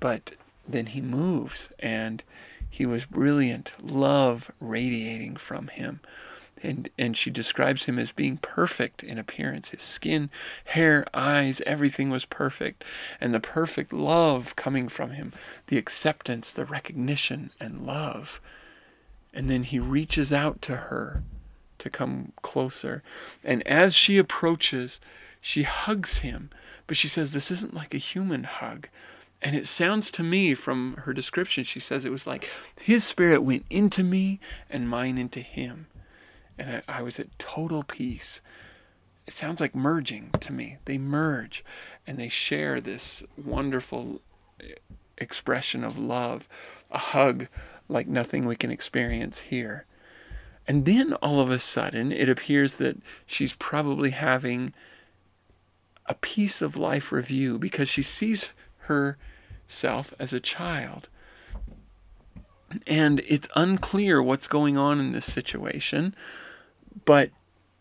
but 0.00 0.32
then 0.68 0.86
he 0.86 1.00
moves 1.00 1.68
and 1.78 2.22
he 2.68 2.86
was 2.86 3.04
brilliant, 3.04 3.72
love 3.80 4.50
radiating 4.60 5.36
from 5.36 5.68
him. 5.68 6.00
And, 6.62 6.88
and 6.98 7.16
she 7.16 7.30
describes 7.30 7.84
him 7.84 7.98
as 7.98 8.12
being 8.12 8.38
perfect 8.38 9.02
in 9.02 9.18
appearance. 9.18 9.70
His 9.70 9.82
skin, 9.82 10.30
hair, 10.64 11.06
eyes, 11.12 11.60
everything 11.66 12.10
was 12.10 12.24
perfect. 12.24 12.82
And 13.20 13.34
the 13.34 13.40
perfect 13.40 13.92
love 13.92 14.56
coming 14.56 14.88
from 14.88 15.10
him, 15.10 15.32
the 15.68 15.76
acceptance, 15.76 16.52
the 16.52 16.64
recognition, 16.64 17.50
and 17.60 17.86
love. 17.86 18.40
And 19.34 19.50
then 19.50 19.64
he 19.64 19.78
reaches 19.78 20.32
out 20.32 20.62
to 20.62 20.76
her 20.76 21.22
to 21.78 21.90
come 21.90 22.32
closer. 22.40 23.02
And 23.44 23.66
as 23.66 23.94
she 23.94 24.16
approaches, 24.16 24.98
she 25.40 25.62
hugs 25.62 26.18
him 26.18 26.50
but 26.86 26.96
she 26.96 27.08
says 27.08 27.32
this 27.32 27.50
isn't 27.50 27.74
like 27.74 27.94
a 27.94 27.98
human 27.98 28.44
hug. 28.44 28.88
And 29.42 29.54
it 29.54 29.66
sounds 29.66 30.10
to 30.12 30.22
me 30.22 30.54
from 30.54 30.94
her 31.04 31.12
description, 31.12 31.64
she 31.64 31.80
says 31.80 32.04
it 32.04 32.12
was 32.12 32.26
like 32.26 32.50
his 32.80 33.04
spirit 33.04 33.42
went 33.42 33.66
into 33.68 34.02
me 34.02 34.40
and 34.70 34.88
mine 34.88 35.18
into 35.18 35.40
him. 35.40 35.86
And 36.58 36.82
I, 36.88 36.98
I 36.98 37.02
was 37.02 37.20
at 37.20 37.38
total 37.38 37.82
peace. 37.82 38.40
It 39.26 39.34
sounds 39.34 39.60
like 39.60 39.74
merging 39.74 40.30
to 40.40 40.52
me. 40.52 40.78
They 40.84 40.98
merge 40.98 41.64
and 42.06 42.18
they 42.18 42.28
share 42.28 42.80
this 42.80 43.22
wonderful 43.36 44.20
expression 45.18 45.84
of 45.84 45.98
love, 45.98 46.48
a 46.90 46.98
hug 46.98 47.48
like 47.88 48.06
nothing 48.06 48.46
we 48.46 48.56
can 48.56 48.70
experience 48.70 49.40
here. 49.40 49.84
And 50.66 50.84
then 50.84 51.12
all 51.14 51.40
of 51.40 51.50
a 51.50 51.58
sudden, 51.58 52.10
it 52.10 52.28
appears 52.28 52.74
that 52.74 52.96
she's 53.26 53.52
probably 53.52 54.10
having 54.10 54.72
a 56.06 56.14
piece 56.14 56.60
of 56.60 56.76
life 56.76 57.12
review 57.12 57.58
because 57.58 57.88
she 57.88 58.02
sees 58.02 58.48
herself 58.86 60.12
as 60.18 60.32
a 60.32 60.40
child. 60.40 61.08
And 62.86 63.22
it's 63.26 63.48
unclear 63.54 64.22
what's 64.22 64.48
going 64.48 64.76
on 64.76 65.00
in 65.00 65.12
this 65.12 65.26
situation, 65.26 66.14
but 67.04 67.30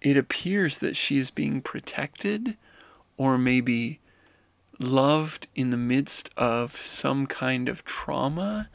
it 0.02 0.18
appears 0.18 0.78
that 0.78 0.96
she 0.96 1.18
is 1.18 1.32
being 1.32 1.62
protected 1.62 2.58
or 3.18 3.38
maybe 3.38 4.00
loved 4.80 5.48
in 5.56 5.72
the 5.72 5.78
midst 5.78 6.30
of 6.38 6.80
some 6.86 7.26
kind 7.26 7.68
of 7.68 7.84
trauma. 7.84 8.70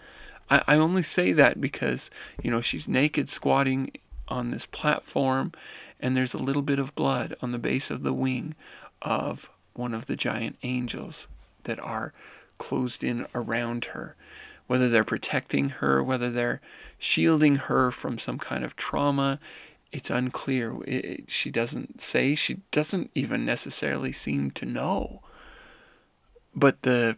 I, 0.48 0.62
I 0.66 0.76
only 0.76 1.02
say 1.02 1.32
that 1.32 1.60
because, 1.60 2.10
you 2.42 2.50
know, 2.50 2.60
she's 2.60 2.88
naked 2.88 3.28
squatting 3.28 3.92
on 4.28 4.50
this 4.50 4.66
platform 4.66 5.52
and 6.00 6.16
there's 6.16 6.34
a 6.34 6.38
little 6.38 6.62
bit 6.62 6.78
of 6.78 6.94
blood 6.94 7.36
on 7.42 7.52
the 7.52 7.58
base 7.58 7.90
of 7.90 8.02
the 8.02 8.12
wing 8.12 8.54
of 9.02 9.50
one 9.74 9.94
of 9.94 10.06
the 10.06 10.16
giant 10.16 10.56
angels 10.62 11.26
that 11.64 11.80
are 11.80 12.12
closed 12.58 13.02
in 13.02 13.26
around 13.34 13.86
her. 13.86 14.16
Whether 14.66 14.88
they're 14.88 15.04
protecting 15.04 15.70
her, 15.70 16.02
whether 16.02 16.30
they're 16.30 16.60
shielding 16.98 17.56
her 17.56 17.90
from 17.90 18.18
some 18.18 18.38
kind 18.38 18.64
of 18.64 18.76
trauma, 18.76 19.40
it's 19.90 20.10
unclear. 20.10 20.76
It, 20.84 21.24
she 21.28 21.50
doesn't 21.50 22.00
say, 22.00 22.34
she 22.34 22.60
doesn't 22.70 23.10
even 23.14 23.44
necessarily 23.44 24.12
seem 24.12 24.52
to 24.52 24.66
know. 24.66 25.22
But 26.54 26.82
the 26.82 27.16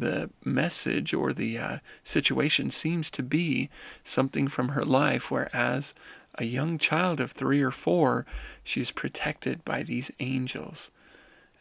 the 0.00 0.30
message 0.44 1.12
or 1.12 1.32
the 1.32 1.58
uh, 1.58 1.78
situation 2.04 2.70
seems 2.70 3.10
to 3.10 3.22
be 3.22 3.68
something 4.02 4.48
from 4.48 4.70
her 4.70 4.84
life 4.84 5.30
where 5.30 5.54
as 5.54 5.92
a 6.36 6.44
young 6.44 6.78
child 6.78 7.20
of 7.20 7.32
three 7.32 7.60
or 7.60 7.70
four 7.70 8.24
she's 8.64 8.90
protected 8.90 9.62
by 9.62 9.82
these 9.82 10.10
angels 10.18 10.90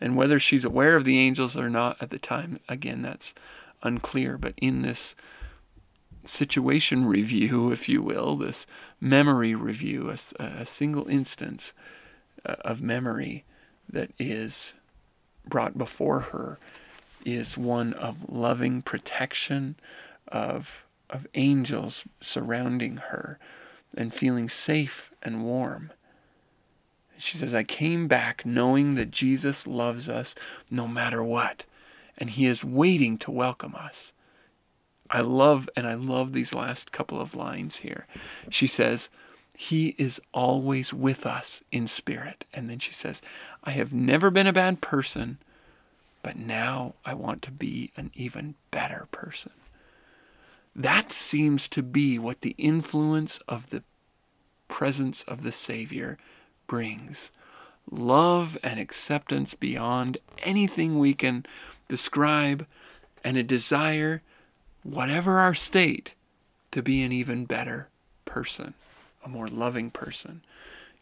and 0.02 0.16
whether 0.16 0.40
she's 0.40 0.66
aware 0.66 0.96
of 0.96 1.06
the 1.06 1.18
angels 1.20 1.56
or 1.56 1.70
not 1.70 1.98
at 2.02 2.10
the 2.10 2.20
time 2.20 2.60
again 2.68 3.02
that's 3.02 3.34
unclear 3.84 4.38
but 4.38 4.54
in 4.58 4.82
this 4.82 5.16
situation 6.26 7.06
review 7.06 7.72
if 7.72 7.88
you 7.88 8.02
will 8.02 8.36
this 8.36 8.66
memory 9.00 9.56
review 9.56 10.10
a, 10.10 10.44
a 10.44 10.66
single 10.66 11.08
instance 11.08 11.74
uh, 12.46 12.56
of 12.62 12.82
memory 12.82 13.46
that 13.88 14.12
is 14.20 14.74
brought 15.48 15.78
before 15.78 16.20
her 16.20 16.60
is 17.26 17.58
one 17.58 17.94
of 17.94 18.30
loving 18.30 18.82
protection, 18.82 19.76
of, 20.28 20.84
of 21.10 21.28
angels 21.34 22.04
surrounding 22.22 22.98
her, 22.98 23.40
and 23.98 24.14
feeling 24.14 24.50
safe 24.50 25.12
and 25.22 25.44
warm. 25.44 25.92
She 27.20 27.38
says, 27.38 27.54
I 27.54 27.64
came 27.64 28.08
back 28.08 28.46
knowing 28.46 28.96
that 28.96 29.12
Jesus 29.12 29.68
loves 29.68 30.08
us 30.08 30.34
no 30.72 30.88
matter 30.88 31.22
what, 31.22 31.64
and 32.18 32.30
he 32.30 32.46
is 32.46 32.64
waiting 32.64 33.18
to 33.20 33.32
welcome 33.32 33.76
us. 33.76 34.14
I 35.12 35.22
love, 35.22 35.70
and 35.76 35.86
I 35.86 35.96
love 35.96 36.32
these 36.32 36.54
last 36.54 36.92
couple 36.92 37.20
of 37.20 37.36
lines 37.36 37.78
here. 37.78 38.08
She 38.50 38.68
says, 38.68 39.10
He 39.54 39.96
is 39.98 40.22
always 40.34 40.94
with 40.94 41.26
us 41.26 41.62
in 41.72 41.88
spirit. 41.88 42.46
And 42.54 42.70
then 42.70 42.80
she 42.80 42.94
says, 42.94 43.22
I 43.64 43.72
have 43.72 43.92
never 43.92 44.30
been 44.30 44.48
a 44.48 44.54
bad 44.54 44.80
person, 44.80 45.40
but 46.22 46.38
now 46.38 46.96
I 47.06 47.16
want 47.16 47.42
to 47.44 47.52
be 47.52 47.92
an 47.98 48.12
even 48.14 48.56
better 48.72 49.08
person. 49.12 49.52
That 50.76 51.12
seems 51.12 51.68
to 51.70 51.84
be 51.84 52.18
what 52.18 52.42
the 52.42 52.56
influence 52.58 53.40
of 53.48 53.72
the 53.72 53.84
presence 54.70 55.24
of 55.24 55.44
the 55.44 55.52
Savior 55.52 56.18
brings 56.70 57.30
love 57.92 58.58
and 58.64 58.80
acceptance 58.80 59.54
beyond 59.54 60.18
anything 60.44 60.98
we 60.98 61.14
can 61.14 61.46
describe, 61.90 62.66
and 63.24 63.36
a 63.36 63.44
desire, 63.44 64.22
whatever 64.84 65.40
our 65.40 65.54
state, 65.54 66.14
to 66.72 66.82
be 66.82 67.02
an 67.02 67.12
even 67.12 67.44
better 67.44 67.90
person, 68.24 68.76
a 69.26 69.28
more 69.28 69.48
loving 69.48 69.90
person 69.90 70.42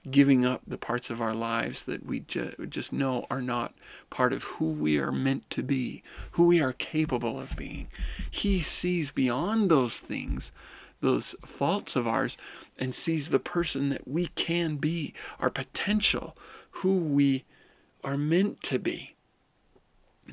giving 0.10 0.46
up 0.46 0.62
the 0.66 0.78
parts 0.78 1.10
of 1.10 1.22
our 1.22 1.34
lives 1.34 1.84
that 1.84 2.06
we 2.06 2.22
ju- 2.22 2.54
just 2.70 2.94
know 2.94 3.26
are 3.30 3.42
not 3.42 3.74
part 4.10 4.32
of 4.32 4.44
who 4.44 4.72
we 4.72 4.98
are 4.98 5.12
meant 5.12 5.50
to 5.50 5.62
be, 5.62 6.02
who 6.32 6.46
we 6.46 6.62
are 6.62 6.74
capable 6.74 7.40
of 7.40 7.56
being. 7.58 7.88
He 8.30 8.62
sees 8.62 9.12
beyond 9.12 9.70
those 9.70 9.98
things, 10.00 10.52
those 11.02 11.36
faults 11.46 11.96
of 11.96 12.08
ours, 12.08 12.38
and 12.78 12.94
sees 12.94 13.30
the 13.30 13.40
person 13.40 13.90
that 13.90 14.08
we 14.08 14.28
can 14.28 14.78
be, 14.78 15.14
our 15.40 15.50
potential, 15.50 16.36
who 16.72 16.98
we 16.98 17.46
are 18.04 18.18
meant 18.18 18.62
to 18.64 18.80
be. 18.80 19.16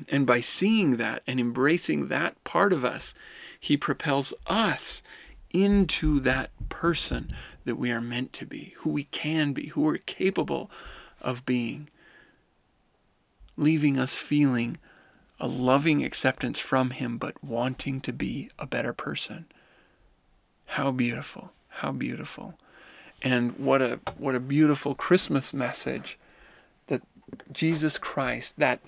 And 0.09 0.25
by 0.25 0.41
seeing 0.41 0.97
that 0.97 1.23
and 1.25 1.39
embracing 1.39 2.07
that 2.07 2.43
part 2.43 2.73
of 2.73 2.83
us, 2.83 3.13
He 3.59 3.77
propels 3.77 4.33
us 4.47 5.01
into 5.51 6.19
that 6.19 6.51
person 6.69 7.33
that 7.63 7.77
we 7.77 7.91
are 7.91 8.01
meant 8.01 8.33
to 8.33 8.45
be, 8.45 8.73
who 8.79 8.89
we 8.89 9.05
can 9.05 9.53
be, 9.53 9.67
who 9.67 9.81
we're 9.81 9.97
capable 9.97 10.69
of 11.21 11.45
being, 11.45 11.89
leaving 13.57 13.97
us 13.97 14.15
feeling 14.15 14.77
a 15.39 15.47
loving 15.47 16.03
acceptance 16.03 16.59
from 16.59 16.91
Him, 16.91 17.17
but 17.17 17.43
wanting 17.43 18.01
to 18.01 18.13
be 18.13 18.49
a 18.59 18.65
better 18.65 18.93
person. 18.93 19.45
How 20.65 20.91
beautiful! 20.91 21.51
How 21.69 21.91
beautiful! 21.91 22.55
And 23.21 23.57
what 23.57 23.81
a 23.81 23.99
what 24.17 24.35
a 24.35 24.39
beautiful 24.39 24.95
Christmas 24.95 25.53
message 25.53 26.17
that 26.87 27.01
Jesus 27.51 27.97
Christ, 27.97 28.55
that 28.57 28.81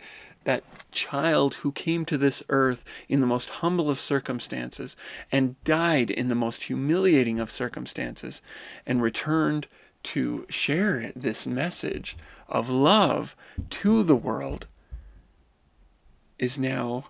that 0.48 0.64
child 0.94 1.56
who 1.56 1.74
came 1.74 2.06
to 2.06 2.18
this 2.18 2.42
earth 2.48 2.86
in 3.10 3.20
the 3.20 3.28
most 3.28 3.50
humble 3.50 3.90
of 3.90 4.00
circumstances 4.00 4.96
and 5.30 5.62
died 5.66 6.10
in 6.10 6.30
the 6.30 6.36
most 6.36 6.64
humiliating 6.64 7.38
of 7.38 7.52
circumstances 7.52 8.42
and 8.86 9.02
returned 9.02 9.68
to 10.04 10.46
share 10.50 11.12
this 11.18 11.46
message 11.46 12.16
of 12.48 12.70
love 12.70 13.36
to 13.70 14.04
the 14.04 14.16
world 14.16 14.68
is 16.40 16.58
now 16.58 17.08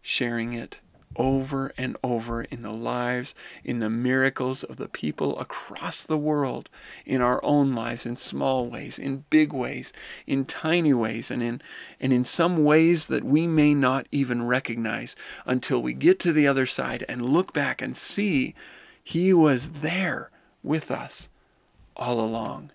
sharing 0.00 0.54
it 0.54 0.78
over 1.16 1.72
and 1.76 1.96
over 2.04 2.42
in 2.42 2.62
the 2.62 2.72
lives, 2.72 3.34
in 3.64 3.80
the 3.80 3.90
miracles 3.90 4.62
of 4.62 4.76
the 4.76 4.88
people 4.88 5.38
across 5.38 6.04
the 6.04 6.16
world, 6.16 6.68
in 7.04 7.20
our 7.20 7.44
own 7.44 7.74
lives, 7.74 8.06
in 8.06 8.16
small 8.16 8.68
ways, 8.68 8.98
in 8.98 9.24
big 9.28 9.52
ways, 9.52 9.92
in 10.26 10.44
tiny 10.44 10.94
ways, 10.94 11.30
and 11.30 11.42
in, 11.42 11.60
and 12.00 12.12
in 12.12 12.24
some 12.24 12.64
ways 12.64 13.08
that 13.08 13.24
we 13.24 13.46
may 13.46 13.74
not 13.74 14.06
even 14.12 14.46
recognize 14.46 15.16
until 15.46 15.82
we 15.82 15.92
get 15.92 16.20
to 16.20 16.32
the 16.32 16.46
other 16.46 16.66
side 16.66 17.04
and 17.08 17.26
look 17.26 17.52
back 17.52 17.82
and 17.82 17.96
see 17.96 18.54
He 19.02 19.32
was 19.32 19.70
there 19.70 20.30
with 20.62 20.90
us 20.90 21.28
all 21.96 22.20
along. 22.20 22.70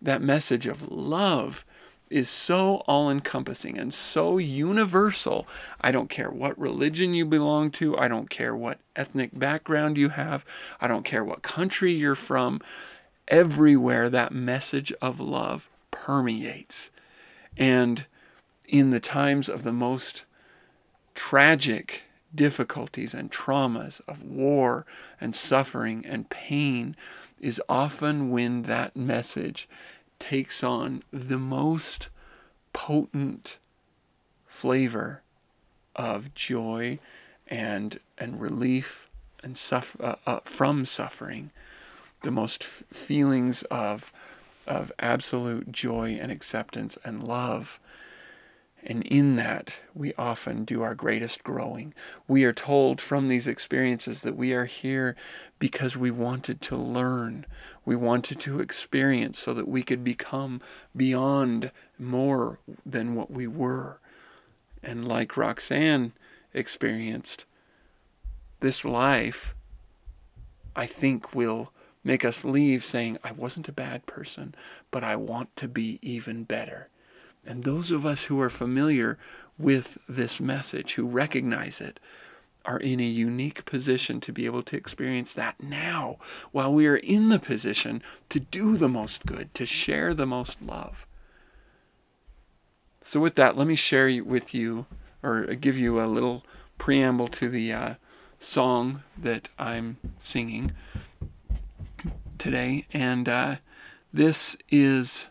That 0.00 0.22
message 0.22 0.66
of 0.66 0.90
love 0.90 1.64
is 2.10 2.28
so 2.28 2.76
all 2.86 3.08
encompassing 3.08 3.78
and 3.78 3.94
so 3.94 4.36
universal. 4.36 5.46
I 5.80 5.92
don't 5.92 6.10
care 6.10 6.30
what 6.30 6.58
religion 6.58 7.14
you 7.14 7.24
belong 7.24 7.70
to, 7.72 7.96
I 7.96 8.08
don't 8.08 8.28
care 8.28 8.54
what 8.54 8.78
ethnic 8.96 9.38
background 9.38 9.96
you 9.96 10.10
have, 10.10 10.44
I 10.80 10.88
don't 10.88 11.04
care 11.04 11.24
what 11.24 11.42
country 11.42 11.92
you're 11.94 12.16
from. 12.16 12.60
Everywhere 13.28 14.10
that 14.10 14.32
message 14.32 14.92
of 15.00 15.20
love 15.20 15.70
permeates. 15.92 16.90
And 17.56 18.06
in 18.66 18.90
the 18.90 19.00
times 19.00 19.48
of 19.48 19.62
the 19.62 19.72
most 19.72 20.24
tragic 21.14 22.02
difficulties 22.34 23.14
and 23.14 23.30
traumas 23.30 24.00
of 24.08 24.22
war 24.22 24.84
and 25.20 25.34
suffering 25.34 26.04
and 26.06 26.28
pain 26.28 26.96
is 27.40 27.60
often 27.68 28.30
when 28.30 28.62
that 28.62 28.96
message 28.96 29.68
takes 30.20 30.62
on 30.62 31.02
the 31.12 31.38
most 31.38 32.08
potent 32.72 33.56
flavor 34.46 35.22
of 35.96 36.32
joy 36.34 37.00
and 37.48 37.98
and 38.16 38.40
relief 38.40 39.08
and 39.42 39.58
suffer 39.58 40.04
uh, 40.04 40.14
uh, 40.26 40.40
from 40.44 40.86
suffering, 40.86 41.50
the 42.22 42.30
most 42.30 42.62
f- 42.62 42.84
feelings 42.92 43.62
of 43.64 44.12
of 44.66 44.92
absolute 45.00 45.72
joy 45.72 46.16
and 46.20 46.30
acceptance 46.30 46.96
and 47.02 47.26
love 47.26 47.79
and 48.82 49.02
in 49.02 49.36
that, 49.36 49.74
we 49.94 50.14
often 50.14 50.64
do 50.64 50.82
our 50.82 50.94
greatest 50.94 51.44
growing. 51.44 51.92
We 52.26 52.44
are 52.44 52.52
told 52.52 53.00
from 53.00 53.28
these 53.28 53.46
experiences 53.46 54.22
that 54.22 54.36
we 54.36 54.52
are 54.52 54.64
here 54.64 55.16
because 55.58 55.96
we 55.96 56.10
wanted 56.10 56.60
to 56.62 56.76
learn. 56.76 57.44
We 57.84 57.94
wanted 57.94 58.40
to 58.40 58.60
experience 58.60 59.38
so 59.38 59.52
that 59.54 59.68
we 59.68 59.82
could 59.82 60.02
become 60.02 60.62
beyond 60.96 61.70
more 61.98 62.58
than 62.86 63.14
what 63.14 63.30
we 63.30 63.46
were. 63.46 64.00
And 64.82 65.06
like 65.06 65.36
Roxanne 65.36 66.12
experienced, 66.54 67.44
this 68.60 68.84
life, 68.84 69.54
I 70.74 70.86
think, 70.86 71.34
will 71.34 71.72
make 72.02 72.24
us 72.24 72.44
leave 72.44 72.82
saying, 72.82 73.18
I 73.22 73.32
wasn't 73.32 73.68
a 73.68 73.72
bad 73.72 74.06
person, 74.06 74.54
but 74.90 75.04
I 75.04 75.16
want 75.16 75.54
to 75.56 75.68
be 75.68 75.98
even 76.00 76.44
better. 76.44 76.88
And 77.44 77.64
those 77.64 77.90
of 77.90 78.04
us 78.04 78.24
who 78.24 78.40
are 78.40 78.50
familiar 78.50 79.18
with 79.58 79.98
this 80.08 80.40
message, 80.40 80.94
who 80.94 81.06
recognize 81.06 81.80
it, 81.80 82.00
are 82.64 82.78
in 82.78 83.00
a 83.00 83.04
unique 83.04 83.64
position 83.64 84.20
to 84.20 84.32
be 84.32 84.44
able 84.44 84.62
to 84.62 84.76
experience 84.76 85.32
that 85.32 85.62
now 85.62 86.18
while 86.52 86.72
we 86.72 86.86
are 86.86 86.96
in 86.96 87.30
the 87.30 87.38
position 87.38 88.02
to 88.28 88.40
do 88.40 88.76
the 88.76 88.88
most 88.88 89.24
good, 89.24 89.54
to 89.54 89.64
share 89.64 90.12
the 90.12 90.26
most 90.26 90.60
love. 90.60 91.06
So, 93.02 93.18
with 93.18 93.34
that, 93.36 93.56
let 93.56 93.66
me 93.66 93.76
share 93.76 94.22
with 94.22 94.52
you 94.54 94.86
or 95.22 95.46
give 95.54 95.78
you 95.78 96.00
a 96.00 96.06
little 96.06 96.44
preamble 96.78 97.28
to 97.28 97.48
the 97.48 97.72
uh, 97.72 97.94
song 98.38 99.02
that 99.16 99.48
I'm 99.58 99.96
singing 100.18 100.72
today. 102.38 102.86
And 102.92 103.28
uh, 103.28 103.56
this 104.12 104.56
is 104.70 105.26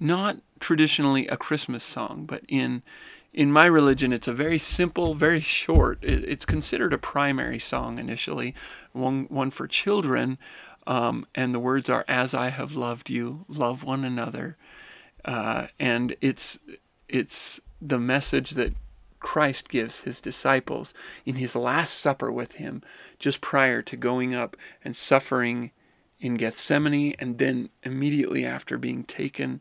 not 0.00 0.38
traditionally 0.60 1.26
a 1.28 1.36
Christmas 1.36 1.84
song, 1.84 2.24
but 2.26 2.42
in 2.48 2.82
in 3.32 3.52
my 3.52 3.66
religion, 3.66 4.14
it's 4.14 4.28
a 4.28 4.32
very 4.32 4.58
simple, 4.58 5.14
very 5.14 5.42
short. 5.42 6.02
It, 6.02 6.24
it's 6.24 6.46
considered 6.46 6.94
a 6.94 6.98
primary 6.98 7.58
song 7.58 7.98
initially, 7.98 8.54
one 8.92 9.24
one 9.24 9.50
for 9.50 9.66
children, 9.66 10.38
um, 10.86 11.26
and 11.34 11.54
the 11.54 11.60
words 11.60 11.90
are 11.90 12.04
"As 12.08 12.32
I 12.32 12.48
have 12.48 12.74
loved 12.74 13.10
you, 13.10 13.44
love 13.48 13.84
one 13.84 14.04
another," 14.04 14.56
uh, 15.24 15.66
and 15.78 16.16
it's 16.20 16.58
it's 17.08 17.60
the 17.80 17.98
message 17.98 18.52
that 18.52 18.72
Christ 19.20 19.68
gives 19.68 19.98
his 19.98 20.20
disciples 20.20 20.94
in 21.24 21.34
his 21.34 21.54
last 21.54 21.98
supper 21.98 22.30
with 22.30 22.52
him 22.52 22.82
just 23.18 23.40
prior 23.40 23.82
to 23.82 23.96
going 23.96 24.34
up 24.34 24.56
and 24.84 24.96
suffering 24.96 25.72
in 26.20 26.36
Gethsemane 26.36 27.14
and 27.18 27.38
then 27.38 27.68
immediately 27.82 28.44
after 28.46 28.78
being 28.78 29.04
taken 29.04 29.60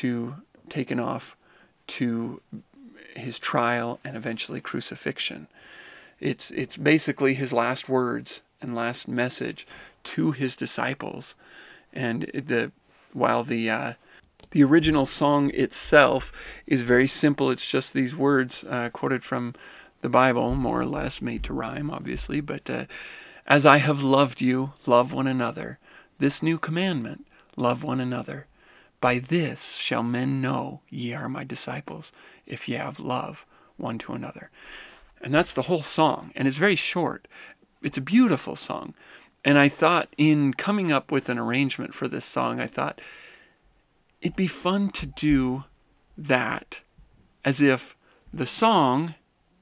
to 0.00 0.36
taken 0.68 0.98
off 0.98 1.36
to 1.86 2.40
his 3.14 3.38
trial 3.38 3.98
and 4.04 4.16
eventually 4.16 4.60
crucifixion. 4.60 5.46
It's 6.20 6.50
it's 6.50 6.76
basically 6.76 7.34
his 7.34 7.52
last 7.52 7.88
words 7.88 8.40
and 8.60 8.74
last 8.74 9.08
message 9.08 9.66
to 10.04 10.32
his 10.32 10.56
disciples. 10.56 11.34
And 11.92 12.22
the 12.34 12.72
while 13.12 13.44
the 13.44 13.70
uh, 13.70 13.92
the 14.50 14.64
original 14.64 15.06
song 15.06 15.50
itself 15.54 16.32
is 16.66 16.82
very 16.82 17.08
simple. 17.08 17.50
It's 17.50 17.66
just 17.66 17.92
these 17.92 18.14
words 18.14 18.64
uh, 18.64 18.90
quoted 18.90 19.24
from 19.24 19.54
the 20.02 20.08
Bible, 20.08 20.54
more 20.54 20.80
or 20.80 20.86
less, 20.86 21.22
made 21.22 21.42
to 21.44 21.52
rhyme, 21.52 21.90
obviously. 21.90 22.40
But 22.40 22.68
uh, 22.70 22.84
as 23.46 23.66
I 23.66 23.78
have 23.78 24.02
loved 24.02 24.40
you, 24.40 24.72
love 24.86 25.12
one 25.12 25.26
another. 25.26 25.78
This 26.18 26.42
new 26.42 26.58
commandment, 26.58 27.26
love 27.56 27.82
one 27.82 28.00
another. 28.00 28.46
By 29.06 29.20
this 29.20 29.76
shall 29.76 30.02
men 30.02 30.40
know 30.40 30.80
ye 30.90 31.14
are 31.14 31.28
my 31.28 31.44
disciples, 31.44 32.10
if 32.44 32.68
ye 32.68 32.74
have 32.74 32.98
love 32.98 33.46
one 33.76 33.98
to 33.98 34.14
another. 34.14 34.50
And 35.20 35.32
that's 35.32 35.52
the 35.52 35.62
whole 35.70 35.84
song. 35.84 36.32
And 36.34 36.48
it's 36.48 36.56
very 36.56 36.74
short. 36.74 37.28
It's 37.84 37.96
a 37.96 38.00
beautiful 38.00 38.56
song. 38.56 38.94
And 39.44 39.60
I 39.60 39.68
thought, 39.68 40.08
in 40.18 40.54
coming 40.54 40.90
up 40.90 41.12
with 41.12 41.28
an 41.28 41.38
arrangement 41.38 41.94
for 41.94 42.08
this 42.08 42.24
song, 42.24 42.58
I 42.58 42.66
thought 42.66 43.00
it'd 44.20 44.34
be 44.34 44.48
fun 44.48 44.90
to 44.90 45.06
do 45.06 45.62
that 46.18 46.80
as 47.44 47.60
if 47.60 47.94
the 48.34 48.44
song 48.44 49.14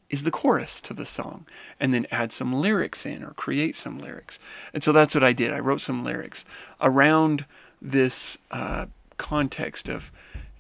is 0.09 0.23
the 0.23 0.31
chorus 0.31 0.81
to 0.81 0.95
the 0.95 1.05
song 1.05 1.45
and 1.79 1.93
then 1.93 2.07
add 2.11 2.33
some 2.33 2.55
lyrics 2.55 3.05
in 3.05 3.23
or 3.23 3.35
create 3.35 3.77
some 3.77 3.99
lyrics. 3.99 4.39
And 4.73 4.83
so 4.83 4.91
that's 4.91 5.15
what 5.15 5.23
I 5.23 5.35
did. 5.35 5.53
I 5.53 5.59
wrote 5.59 5.83
some 5.83 6.03
lyrics 6.03 6.47
around 6.81 7.45
this 7.83 8.39
uh, 8.51 8.87
context 9.15 9.89
of 9.89 10.11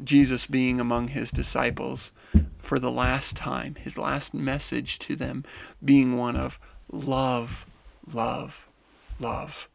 Jesus 0.03 0.47
being 0.47 0.81
among 0.81 1.09
his 1.09 1.31
disciples 1.31 2.12
for 2.59 2.79
the 2.79 2.90
last 2.90 3.37
time, 3.37 3.77
his 3.77 3.97
last 3.97 4.35
message 4.35 4.99
to 5.01 5.17
them 5.17 5.45
being 5.85 6.17
one 6.17 6.37
of 6.37 6.59
love, 6.90 7.67
love, 8.12 8.67
love. 9.21 9.69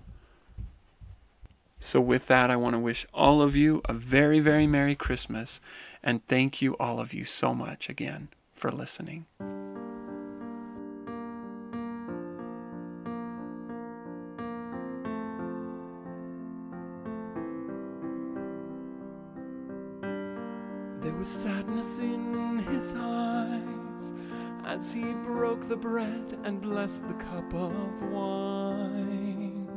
So, 1.79 2.01
with 2.01 2.27
that, 2.27 2.51
I 2.51 2.57
want 2.57 2.73
to 2.73 2.79
wish 2.79 3.05
all 3.13 3.41
of 3.41 3.55
you 3.55 3.81
a 3.85 3.93
very, 3.93 4.41
very 4.41 4.67
Merry 4.67 4.95
Christmas 4.95 5.61
and 6.03 6.25
thank 6.27 6.61
you, 6.61 6.75
all 6.77 6.99
of 6.99 7.13
you, 7.13 7.25
so 7.25 7.53
much 7.53 7.89
again 7.89 8.29
for 8.53 8.71
listening. 8.71 9.25
Sadness 21.29 21.99
in 21.99 22.57
his 22.69 22.95
eyes 22.97 24.13
as 24.65 24.91
he 24.91 25.13
broke 25.23 25.69
the 25.69 25.75
bread 25.75 26.39
and 26.43 26.59
blessed 26.59 27.07
the 27.07 27.13
cup 27.13 27.53
of 27.53 28.01
wine. 28.11 29.69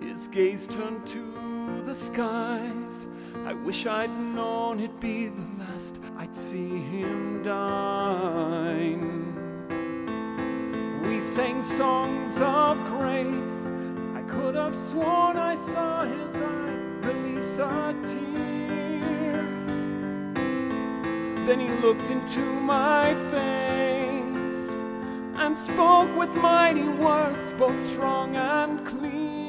His 0.00 0.26
gaze 0.28 0.66
turned 0.66 1.06
to 1.06 1.82
the 1.86 1.94
skies. 1.94 3.06
I 3.46 3.52
wish 3.52 3.86
I'd 3.86 4.10
known 4.10 4.80
it'd 4.80 4.98
be 4.98 5.28
the 5.28 5.46
last 5.60 6.00
I'd 6.18 6.36
see 6.36 6.80
him 6.80 7.44
dine. 7.44 9.08
We 11.08 11.20
sang 11.20 11.62
songs 11.62 12.36
of 12.40 12.78
grace. 12.84 13.62
I 14.16 14.22
could 14.22 14.56
have 14.56 14.74
sworn 14.90 15.36
I 15.36 15.54
saw 15.54 16.04
his 16.04 16.34
eye 16.34 16.72
release 17.06 17.58
a 17.58 17.94
tear. 18.02 18.61
Then 21.46 21.58
he 21.58 21.68
looked 21.68 22.08
into 22.08 22.40
my 22.40 23.14
face 23.32 24.70
and 25.34 25.58
spoke 25.58 26.16
with 26.16 26.30
mighty 26.36 26.88
words, 26.88 27.52
both 27.58 27.84
strong 27.84 28.36
and 28.36 28.86
clear. 28.86 29.41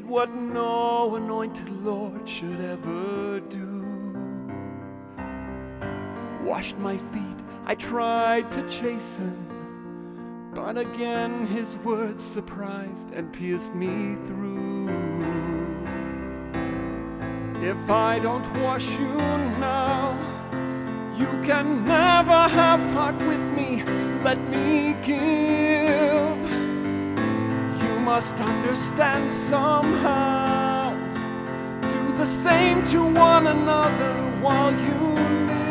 Did 0.00 0.08
what 0.08 0.34
no 0.34 1.14
anointed 1.16 1.68
Lord 1.84 2.26
should 2.28 2.60
ever 2.60 3.40
do. 3.40 3.84
Washed 6.42 6.76
my 6.78 6.96
feet, 6.96 7.38
I 7.66 7.74
tried 7.74 8.50
to 8.52 8.62
chasten, 8.68 9.36
but 10.54 10.78
again 10.78 11.46
his 11.46 11.76
words 11.78 12.24
surprised 12.24 13.12
and 13.12 13.32
pierced 13.32 13.74
me 13.74 14.16
through. 14.26 14.88
If 17.62 17.90
I 17.90 18.18
don't 18.20 18.48
wash 18.62 18.88
you 18.92 19.18
now, 19.58 20.16
you 21.18 21.30
can 21.42 21.84
never 21.84 22.48
have 22.48 22.80
part 22.92 23.18
with 23.18 23.44
me. 23.58 23.82
Let 24.24 24.38
me 24.48 24.96
give. 25.02 26.39
Must 28.10 28.40
understand 28.40 29.30
somehow. 29.30 30.90
Do 31.80 32.12
the 32.18 32.26
same 32.26 32.82
to 32.86 33.04
one 33.04 33.46
another 33.46 34.14
while 34.40 34.72
you 34.72 35.14
live. 35.46 35.69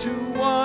to 0.00 0.08
one. 0.08 0.59